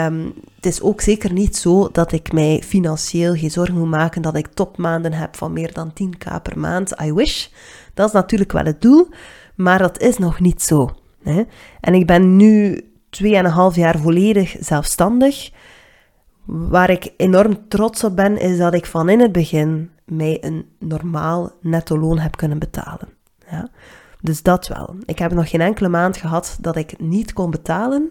um, 0.06 0.32
het 0.56 0.66
is 0.66 0.82
ook 0.82 1.00
zeker 1.00 1.32
niet 1.32 1.56
zo 1.56 1.88
dat 1.92 2.12
ik 2.12 2.32
mij 2.32 2.62
financieel 2.64 3.34
geen 3.34 3.50
zorgen 3.50 3.78
moet 3.78 3.88
maken 3.88 4.22
dat 4.22 4.36
ik 4.36 4.46
topmaanden 4.46 5.12
heb 5.12 5.36
van 5.36 5.52
meer 5.52 5.72
dan 5.72 5.92
10k 5.92 6.42
per 6.42 6.58
maand. 6.58 7.00
I 7.02 7.12
wish. 7.12 7.46
Dat 7.94 8.06
is 8.06 8.12
natuurlijk 8.12 8.52
wel 8.52 8.64
het 8.64 8.80
doel, 8.80 9.08
maar 9.54 9.78
dat 9.78 10.00
is 10.00 10.18
nog 10.18 10.40
niet 10.40 10.62
zo. 10.62 10.90
Hè? 11.22 11.42
En 11.80 11.94
ik 11.94 12.06
ben 12.06 12.36
nu 12.36 12.80
2,5 13.22 13.24
jaar 13.72 13.98
volledig 13.98 14.56
zelfstandig. 14.60 15.50
Waar 16.44 16.90
ik 16.90 17.12
enorm 17.16 17.68
trots 17.68 18.04
op 18.04 18.16
ben, 18.16 18.38
is 18.40 18.58
dat 18.58 18.74
ik 18.74 18.86
van 18.86 19.08
in 19.08 19.20
het 19.20 19.32
begin 19.32 19.92
mij 20.04 20.38
een 20.40 20.68
normaal 20.78 21.52
netto 21.60 21.98
loon 21.98 22.18
heb 22.18 22.36
kunnen 22.36 22.58
betalen. 22.58 23.08
Ja? 23.50 23.70
Dus 24.20 24.42
dat 24.42 24.68
wel. 24.68 24.96
Ik 25.04 25.18
heb 25.18 25.32
nog 25.32 25.50
geen 25.50 25.60
enkele 25.60 25.88
maand 25.88 26.16
gehad 26.16 26.56
dat 26.60 26.76
ik 26.76 26.98
niet 27.00 27.32
kon 27.32 27.50
betalen. 27.50 28.10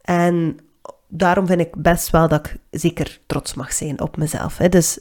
En 0.00 0.56
daarom 1.08 1.46
vind 1.46 1.60
ik 1.60 1.82
best 1.82 2.10
wel 2.10 2.28
dat 2.28 2.46
ik 2.46 2.56
zeker 2.70 3.20
trots 3.26 3.54
mag 3.54 3.72
zijn 3.72 4.00
op 4.00 4.16
mezelf. 4.16 4.58
Hè. 4.58 4.68
Dus 4.68 5.00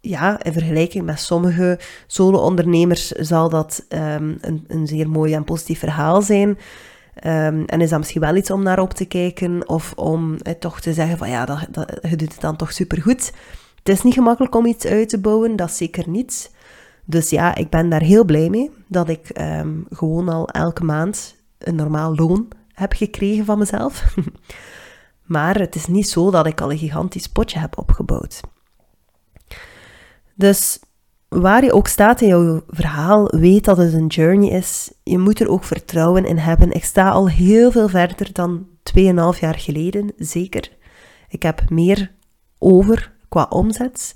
ja, 0.00 0.42
in 0.42 0.52
vergelijking 0.52 1.04
met 1.04 1.20
sommige 1.20 1.78
solo-ondernemers 2.06 3.08
zal 3.08 3.48
dat 3.48 3.84
um, 3.88 4.38
een, 4.40 4.64
een 4.66 4.86
zeer 4.86 5.10
mooi 5.10 5.34
en 5.34 5.44
positief 5.44 5.78
verhaal 5.78 6.22
zijn. 6.22 6.58
Ehm, 7.14 7.62
en 7.66 7.80
is 7.80 7.90
dat 7.90 7.98
misschien 7.98 8.20
wel 8.20 8.36
iets 8.36 8.50
om 8.50 8.62
naar 8.62 8.78
op 8.78 8.94
te 8.94 9.04
kijken 9.04 9.68
of 9.68 9.92
om 9.92 10.36
toch 10.58 10.80
te 10.80 10.92
zeggen 10.92 11.18
van 11.18 11.30
ja, 11.30 11.44
dat, 11.44 11.66
dat, 11.70 11.98
je 12.08 12.16
doet 12.16 12.32
het 12.32 12.40
dan 12.40 12.56
toch 12.56 12.72
supergoed. 12.72 13.32
Het 13.84 13.94
is 13.94 14.02
niet 14.02 14.14
gemakkelijk 14.14 14.54
om 14.54 14.66
iets 14.66 14.86
uit 14.86 15.08
te 15.08 15.20
bouwen, 15.20 15.56
dat 15.56 15.72
zeker 15.72 16.08
niet. 16.08 16.54
Dus 17.04 17.30
ja, 17.30 17.54
ik 17.54 17.70
ben 17.70 17.88
daar 17.88 18.02
heel 18.02 18.24
blij 18.24 18.48
mee 18.50 18.70
dat 18.88 19.08
ik 19.08 19.28
ehm, 19.28 19.78
gewoon 19.90 20.28
al 20.28 20.48
elke 20.48 20.84
maand 20.84 21.36
een 21.58 21.74
normaal 21.74 22.14
loon 22.14 22.48
heb 22.72 22.92
gekregen 22.92 23.44
van 23.44 23.58
mezelf. 23.58 24.14
maar 25.34 25.58
het 25.58 25.74
is 25.74 25.86
niet 25.86 26.08
zo 26.08 26.30
dat 26.30 26.46
ik 26.46 26.60
al 26.60 26.70
een 26.70 26.78
gigantisch 26.78 27.28
potje 27.28 27.58
heb 27.58 27.78
opgebouwd. 27.78 28.40
Dus 30.34 30.80
waar 31.28 31.64
je 31.64 31.72
ook 31.72 31.88
staat 31.88 32.20
in 32.20 32.28
jouw 32.28 32.64
verhaal, 32.68 33.28
weet 33.28 33.64
dat 33.64 33.76
het 33.76 33.92
een 33.92 34.06
journey 34.06 34.50
is. 34.50 34.92
Je 35.02 35.18
moet 35.18 35.40
er 35.40 35.48
ook 35.48 35.64
vertrouwen 35.64 36.24
in 36.24 36.38
hebben. 36.38 36.72
Ik 36.72 36.84
sta 36.84 37.10
al 37.10 37.28
heel 37.28 37.70
veel 37.70 37.88
verder 37.88 38.32
dan 38.32 38.66
2,5 38.96 39.40
jaar 39.40 39.58
geleden, 39.58 40.12
zeker. 40.16 40.70
Ik 41.28 41.42
heb 41.42 41.70
meer 41.70 42.12
over 42.58 43.13
qua 43.34 43.46
omzet. 43.48 44.14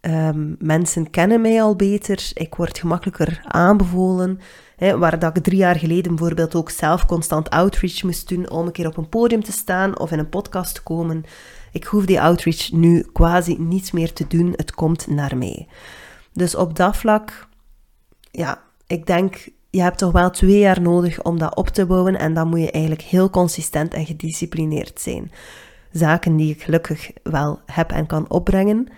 Um, 0.00 0.56
mensen 0.58 1.10
kennen 1.10 1.40
mij 1.40 1.62
al 1.62 1.76
beter. 1.76 2.30
Ik 2.34 2.54
word 2.54 2.78
gemakkelijker 2.78 3.40
aanbevolen. 3.44 4.40
Waar 4.76 5.18
dat 5.18 5.36
ik 5.36 5.42
drie 5.42 5.58
jaar 5.58 5.76
geleden 5.76 6.14
bijvoorbeeld 6.14 6.54
ook 6.54 6.70
zelf 6.70 7.06
constant 7.06 7.50
outreach 7.50 8.02
moest 8.02 8.28
doen 8.28 8.50
om 8.50 8.66
een 8.66 8.72
keer 8.72 8.86
op 8.86 8.96
een 8.96 9.08
podium 9.08 9.42
te 9.42 9.52
staan 9.52 9.98
of 9.98 10.10
in 10.10 10.18
een 10.18 10.28
podcast 10.28 10.74
te 10.74 10.82
komen. 10.82 11.24
Ik 11.72 11.84
hoef 11.84 12.06
die 12.06 12.20
outreach 12.20 12.72
nu 12.72 13.06
quasi 13.12 13.56
niets 13.58 13.90
meer 13.90 14.12
te 14.12 14.26
doen. 14.26 14.52
Het 14.56 14.72
komt 14.72 15.06
naar 15.06 15.36
mij. 15.36 15.68
Dus 16.32 16.54
op 16.54 16.76
dat 16.76 16.96
vlak, 16.96 17.48
ja, 18.30 18.62
ik 18.86 19.06
denk, 19.06 19.48
je 19.70 19.82
hebt 19.82 19.98
toch 19.98 20.12
wel 20.12 20.30
twee 20.30 20.58
jaar 20.58 20.80
nodig 20.80 21.22
om 21.22 21.38
dat 21.38 21.56
op 21.56 21.68
te 21.68 21.86
bouwen. 21.86 22.18
En 22.18 22.34
dan 22.34 22.48
moet 22.48 22.60
je 22.60 22.70
eigenlijk 22.70 23.02
heel 23.02 23.30
consistent 23.30 23.94
en 23.94 24.06
gedisciplineerd 24.06 25.00
zijn. 25.00 25.30
Zaken 25.96 26.36
die 26.36 26.50
ik 26.54 26.62
gelukkig 26.62 27.10
wel 27.22 27.60
heb 27.66 27.92
en 27.92 28.06
kan 28.06 28.30
opbrengen. 28.30 28.88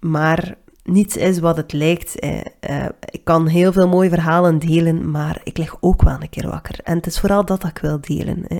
Maar 0.00 0.56
niets 0.82 1.16
is 1.16 1.38
wat 1.38 1.56
het 1.56 1.72
lijkt. 1.72 2.18
Eh, 2.18 2.40
eh, 2.60 2.88
ik 3.10 3.24
kan 3.24 3.46
heel 3.46 3.72
veel 3.72 3.88
mooie 3.88 4.08
verhalen 4.08 4.58
delen, 4.58 5.10
maar 5.10 5.40
ik 5.44 5.58
lig 5.58 5.76
ook 5.80 6.02
wel 6.02 6.16
een 6.20 6.30
keer 6.30 6.48
wakker. 6.48 6.78
En 6.84 6.96
het 6.96 7.06
is 7.06 7.20
vooral 7.20 7.44
dat, 7.44 7.60
dat 7.60 7.70
ik 7.70 7.78
wil 7.78 8.00
delen. 8.00 8.46
Eh. 8.46 8.58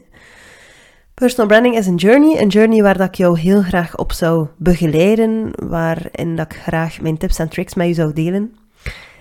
Personal 1.14 1.46
branding 1.46 1.76
is 1.76 1.86
een 1.86 1.94
journey, 1.94 2.40
een 2.40 2.48
journey 2.48 2.82
waar 2.82 2.98
dat 2.98 3.08
ik 3.08 3.14
jou 3.14 3.38
heel 3.38 3.62
graag 3.62 3.96
op 3.96 4.12
zou 4.12 4.46
begeleiden, 4.56 5.50
waarin 5.68 6.36
dat 6.36 6.52
ik 6.52 6.58
graag 6.58 7.00
mijn 7.00 7.18
tips 7.18 7.38
en 7.38 7.48
tricks 7.48 7.74
met 7.74 7.86
je 7.86 7.94
zou 7.94 8.12
delen. 8.12 8.54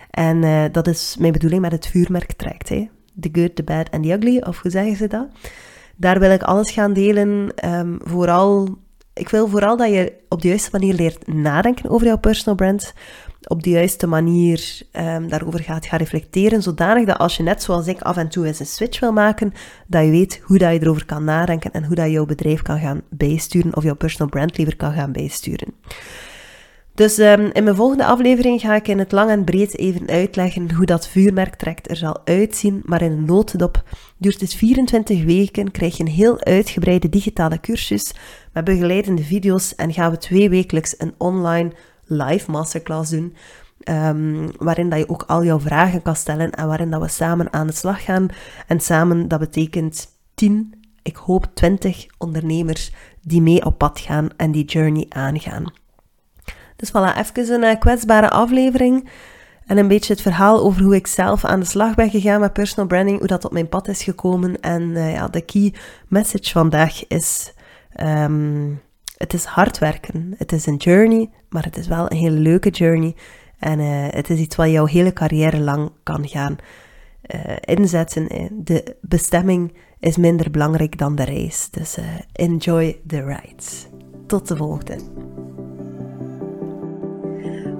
En 0.10 0.44
uh, 0.44 0.64
dat 0.72 0.88
is 0.88 1.16
mijn 1.20 1.32
bedoeling 1.32 1.62
met 1.62 1.72
het 1.72 1.88
vuurmerk. 1.88 2.34
Hè. 2.68 2.90
The 3.20 3.30
good, 3.32 3.56
the 3.56 3.64
bad 3.64 3.92
and 3.92 4.04
the 4.04 4.12
ugly, 4.12 4.38
of 4.40 4.62
hoe 4.62 4.72
zeggen 4.72 4.96
ze 4.96 5.08
dat? 5.08 5.28
Daar 5.98 6.20
wil 6.20 6.32
ik 6.32 6.42
alles 6.42 6.72
gaan 6.72 6.94
delen, 6.94 7.54
um, 7.66 8.00
vooral 8.04 8.78
ik 9.18 9.30
wil 9.30 9.48
vooral 9.48 9.78
dat 9.78 9.90
je 9.90 10.14
op 10.30 10.42
de 10.42 10.48
juiste 10.48 10.70
manier 10.72 10.94
leert 10.94 11.28
nadenken 11.28 11.90
over 11.90 12.08
jouw 12.08 12.18
personal 12.18 12.56
brand. 12.56 12.94
Op 13.48 13.64
de 13.64 13.70
juiste 13.70 14.08
manier 14.08 14.82
um, 14.94 15.30
daarover 15.30 15.64
gaat 15.64 15.86
gaan 15.86 16.00
reflecteren. 16.00 16.62
Zodanig 16.62 17.06
dat 17.06 17.18
als 17.18 17.38
je 17.38 17.44
net 17.44 17.64
zoals 17.64 17.88
ik 17.88 18.02
af 18.02 18.18
en 18.18 18.30
toe 18.30 18.46
eens 18.46 18.60
een 18.60 18.66
switch 18.66 19.00
wil 19.00 19.12
maken, 19.12 19.54
dat 19.88 20.04
je 20.04 20.12
weet 20.12 20.42
hoe 20.44 20.58
dat 20.58 20.74
je 20.74 20.82
erover 20.82 21.06
kan 21.06 21.24
nadenken 21.24 21.72
en 21.72 21.84
hoe 21.84 21.96
dat 21.96 22.06
je 22.06 22.12
jouw 22.12 22.26
bedrijf 22.26 22.62
kan 22.62 22.80
gaan 22.80 23.02
bijsturen 23.10 23.76
of 23.76 23.84
jouw 23.84 23.96
personal 23.96 24.30
brand 24.30 24.58
liever 24.58 24.76
kan 24.76 24.94
gaan 24.94 25.12
bijsturen. 25.12 25.74
Dus 26.98 27.18
um, 27.18 27.50
in 27.54 27.64
mijn 27.64 27.76
volgende 27.76 28.06
aflevering 28.06 28.62
ga 28.62 28.76
ik 28.76 28.88
in 28.88 29.00
het 29.00 29.12
lang 29.12 29.30
en 29.30 29.44
breed 29.44 29.78
even 29.78 30.08
uitleggen 30.08 30.76
hoe 30.76 30.86
dat 30.86 31.08
vuurmerk 31.08 31.56
trekt 31.56 31.90
er 31.90 31.96
zal 31.96 32.18
uitzien. 32.26 32.82
Maar 32.86 33.02
in 33.02 33.12
een 33.12 33.26
notendop 33.26 33.84
duurt 34.18 34.42
het 34.42 34.54
24 34.54 35.24
weken, 35.24 35.72
krijg 35.72 35.98
je 35.98 36.04
een 36.04 36.10
heel 36.10 36.44
uitgebreide 36.44 37.10
digitale 37.10 37.60
cursus 37.60 38.14
met 38.54 38.64
begeleidende 38.64 39.24
video's 39.24 39.76
en 39.76 39.94
gaan 39.94 40.12
we 40.12 40.18
twee 40.18 40.50
wekelijks 40.50 40.96
een 40.98 41.14
online 41.18 41.72
live 42.06 42.52
masterclass 42.52 43.12
doen. 43.12 43.36
Um, 43.90 44.50
waarin 44.58 44.90
dat 44.90 45.00
je 45.00 45.10
ook 45.10 45.24
al 45.28 45.44
jouw 45.44 45.60
vragen 45.60 46.02
kan 46.02 46.16
stellen 46.16 46.52
en 46.52 46.68
waarin 46.68 46.90
dat 46.90 47.02
we 47.02 47.08
samen 47.08 47.54
aan 47.54 47.68
de 47.68 47.74
slag 47.74 48.04
gaan. 48.04 48.28
En 48.68 48.80
samen, 48.80 49.28
dat 49.28 49.40
betekent 49.40 50.08
10, 50.36 50.74
ik 51.04 51.16
hoop 51.16 51.46
20 51.54 52.06
ondernemers 52.18 52.92
die 53.22 53.42
mee 53.42 53.66
op 53.66 53.78
pad 53.78 54.00
gaan 54.00 54.30
en 54.38 54.52
die 54.52 54.66
journey 54.66 55.06
aangaan. 55.10 55.86
Dus 56.78 56.90
voilà, 56.90 57.18
even 57.18 57.54
een 57.54 57.64
uh, 57.64 57.80
kwetsbare 57.80 58.30
aflevering. 58.30 59.10
En 59.66 59.78
een 59.78 59.88
beetje 59.88 60.14
het 60.14 60.22
verhaal 60.22 60.60
over 60.60 60.84
hoe 60.84 60.96
ik 60.96 61.08
zelf 61.08 61.46
aan 61.46 61.60
de 61.60 61.66
slag 61.66 61.96
ben 61.96 62.10
gegaan 62.10 62.40
met 62.40 62.54
personal 62.54 62.88
branding, 62.88 63.18
hoe 63.18 63.28
dat 63.28 63.46
op 63.46 63.52
mijn 63.52 63.70
pad 63.70 63.88
is 63.88 64.04
gekomen. 64.04 64.60
En 64.60 64.82
uh, 64.82 65.14
ja, 65.14 65.28
de 65.28 65.42
key 65.42 65.74
message 66.08 66.52
vandaag 66.52 67.08
is: 67.08 67.54
um, 68.02 68.82
het 69.18 69.34
is 69.34 69.46
hard 69.46 69.78
werken. 69.78 70.34
Het 70.38 70.52
is 70.52 70.66
een 70.66 70.76
journey, 70.76 71.30
maar 71.50 71.64
het 71.64 71.78
is 71.78 71.88
wel 71.88 72.12
een 72.12 72.18
hele 72.18 72.40
leuke 72.40 72.70
journey. 72.70 73.16
En 73.60 73.80
uh, 73.80 74.08
het 74.10 74.30
is 74.30 74.40
iets 74.40 74.56
wat 74.56 74.70
jouw 74.70 74.86
hele 74.86 75.14
carrière 75.14 75.60
lang 75.60 75.92
kan 76.04 76.28
gaan 76.28 76.56
inzetten. 77.62 78.28
De 78.64 78.96
bestemming 79.02 79.74
is 80.00 80.18
minder 80.18 80.52
belangrijk 80.52 80.98
dan 80.98 81.16
de 81.16 81.24
reis. 81.24 81.70
Dus 81.72 81.98
enjoy 82.32 83.00
the 83.08 83.24
ride. 83.24 83.64
Tot 84.28 84.48
de 84.48 84.56
volgende. 84.56 84.98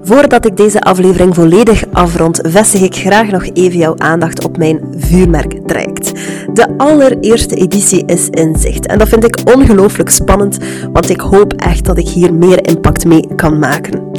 Voordat 0.08 0.46
ik 0.46 0.56
deze 0.56 0.80
aflevering 0.80 1.34
volledig 1.34 1.84
afrond, 1.92 2.40
vestig 2.42 2.80
ik 2.80 2.94
graag 2.94 3.30
nog 3.30 3.44
even 3.52 3.78
jouw 3.78 3.94
aandacht 3.96 4.44
op 4.44 4.56
mijn 4.58 4.80
vuurmerk-traject. 4.96 6.12
De 6.52 6.74
allereerste 6.76 7.54
editie 7.54 8.02
is 8.06 8.28
in 8.28 8.56
zicht 8.58 8.86
en 8.86 8.98
dat 8.98 9.08
vind 9.08 9.24
ik 9.24 9.38
ongelooflijk 9.54 10.10
spannend, 10.10 10.58
want 10.92 11.10
ik 11.10 11.20
hoop 11.20 11.52
echt 11.52 11.84
dat 11.84 11.98
ik 11.98 12.08
hier 12.08 12.34
meer 12.34 12.66
impact 12.66 13.04
mee 13.04 13.34
kan 13.36 13.58
maken. 13.58 14.10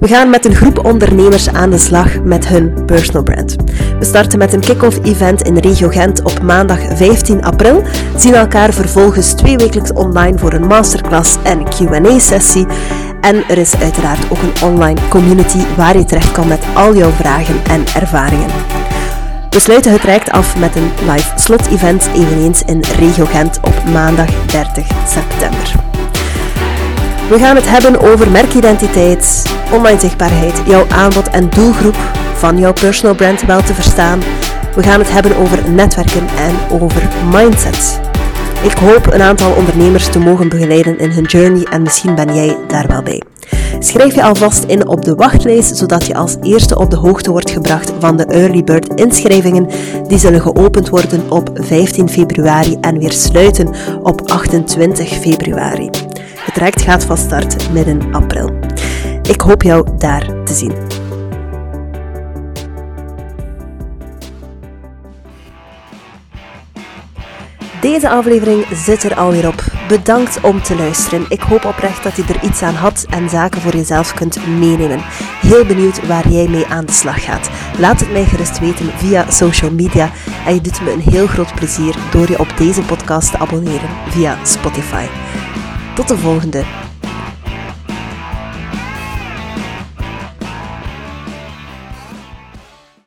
We 0.00 0.08
gaan 0.08 0.30
met 0.30 0.44
een 0.44 0.54
groep 0.54 0.84
ondernemers 0.84 1.48
aan 1.48 1.70
de 1.70 1.78
slag 1.78 2.22
met 2.22 2.48
hun 2.48 2.84
personal 2.86 3.22
brand. 3.22 3.56
We 3.98 4.04
starten 4.04 4.38
met 4.38 4.52
een 4.52 4.60
kick-off 4.60 4.98
event 5.02 5.42
in 5.42 5.58
Regio 5.58 5.88
Gent 5.88 6.22
op 6.22 6.42
maandag 6.42 6.78
15 6.96 7.44
april, 7.44 7.82
zien 8.16 8.34
elkaar 8.34 8.72
vervolgens 8.72 9.32
twee 9.32 9.56
wekelijks 9.56 9.92
online 9.92 10.38
voor 10.38 10.52
een 10.52 10.66
masterclass 10.66 11.36
en 11.42 11.64
Q&A-sessie 11.64 12.66
en 13.20 13.48
er 13.48 13.58
is 13.58 13.76
uiteraard 13.76 14.30
ook 14.30 14.42
een 14.42 14.68
online 14.68 15.00
community 15.08 15.64
waar 15.76 15.96
je 15.96 16.04
terecht 16.04 16.32
kan 16.32 16.48
met 16.48 16.64
al 16.74 16.96
jouw 16.96 17.10
vragen 17.10 17.64
en 17.64 17.84
ervaringen. 17.94 18.50
We 19.50 19.60
sluiten 19.60 19.92
het 19.92 20.00
traject 20.00 20.30
af 20.30 20.58
met 20.58 20.76
een 20.76 20.90
live 21.10 21.32
slot-event 21.34 22.08
eveneens 22.14 22.62
in 22.62 22.84
Regio 22.98 23.24
Gent 23.24 23.60
op 23.62 23.84
maandag 23.92 24.46
30 24.46 24.86
september. 25.06 25.89
We 27.30 27.38
gaan 27.38 27.56
het 27.56 27.68
hebben 27.68 28.00
over 28.00 28.30
merkidentiteit, 28.30 29.52
online 29.72 30.00
zichtbaarheid, 30.00 30.62
jouw 30.66 30.86
aanbod 30.88 31.28
en 31.28 31.50
doelgroep 31.50 31.96
van 32.34 32.58
jouw 32.58 32.72
personal 32.72 33.14
brand 33.14 33.42
wel 33.42 33.62
te 33.62 33.74
verstaan. 33.74 34.20
We 34.74 34.82
gaan 34.82 34.98
het 34.98 35.10
hebben 35.10 35.36
over 35.36 35.70
netwerken 35.70 36.28
en 36.28 36.80
over 36.80 37.08
mindset. 37.32 38.00
Ik 38.62 38.72
hoop 38.72 39.12
een 39.12 39.22
aantal 39.22 39.52
ondernemers 39.52 40.08
te 40.08 40.18
mogen 40.18 40.48
begeleiden 40.48 40.98
in 40.98 41.10
hun 41.10 41.24
journey 41.24 41.64
en 41.64 41.82
misschien 41.82 42.14
ben 42.14 42.34
jij 42.34 42.56
daar 42.68 42.86
wel 42.86 43.02
bij. 43.02 43.22
Schrijf 43.78 44.14
je 44.14 44.22
alvast 44.22 44.64
in 44.64 44.88
op 44.88 45.04
de 45.04 45.14
wachtlijst, 45.14 45.76
zodat 45.76 46.06
je 46.06 46.14
als 46.14 46.36
eerste 46.42 46.78
op 46.78 46.90
de 46.90 46.96
hoogte 46.96 47.30
wordt 47.30 47.50
gebracht 47.50 47.92
van 47.98 48.16
de 48.16 48.24
Early 48.24 48.64
Bird 48.64 48.94
inschrijvingen. 48.94 49.68
Die 50.06 50.18
zullen 50.18 50.40
geopend 50.40 50.88
worden 50.88 51.30
op 51.30 51.50
15 51.54 52.08
februari 52.08 52.76
en 52.80 52.98
weer 52.98 53.12
sluiten 53.12 53.74
op 54.02 54.30
28 54.30 55.08
februari. 55.08 56.09
Het 56.50 56.58
traject 56.58 56.82
gaat 56.82 57.04
van 57.04 57.16
start 57.16 57.70
midden 57.72 58.14
april. 58.14 58.58
Ik 59.22 59.40
hoop 59.40 59.62
jou 59.62 59.96
daar 59.98 60.44
te 60.44 60.54
zien. 60.54 60.72
Deze 67.80 68.08
aflevering 68.08 68.66
zit 68.74 69.02
er 69.02 69.14
alweer 69.14 69.46
op. 69.46 69.64
Bedankt 69.88 70.40
om 70.40 70.62
te 70.62 70.76
luisteren. 70.76 71.26
Ik 71.28 71.40
hoop 71.40 71.64
oprecht 71.64 72.02
dat 72.02 72.16
je 72.16 72.24
er 72.28 72.42
iets 72.42 72.62
aan 72.62 72.74
had 72.74 73.06
en 73.10 73.28
zaken 73.28 73.60
voor 73.60 73.76
jezelf 73.76 74.14
kunt 74.14 74.46
meenemen. 74.46 75.00
Heel 75.40 75.66
benieuwd 75.66 76.06
waar 76.06 76.28
jij 76.28 76.48
mee 76.48 76.66
aan 76.66 76.86
de 76.86 76.92
slag 76.92 77.24
gaat. 77.24 77.50
Laat 77.78 78.00
het 78.00 78.12
mij 78.12 78.24
gerust 78.24 78.58
weten 78.58 78.90
via 78.96 79.30
social 79.30 79.70
media 79.70 80.10
en 80.46 80.54
je 80.54 80.60
doet 80.60 80.82
me 80.82 80.92
een 80.92 81.12
heel 81.12 81.26
groot 81.26 81.54
plezier 81.54 81.94
door 82.10 82.30
je 82.30 82.38
op 82.38 82.52
deze 82.56 82.82
podcast 82.82 83.30
te 83.30 83.38
abonneren 83.38 83.90
via 84.08 84.44
Spotify. 84.44 85.06
Tot 86.00 86.08
de 86.08 86.18
volgende. 86.18 86.89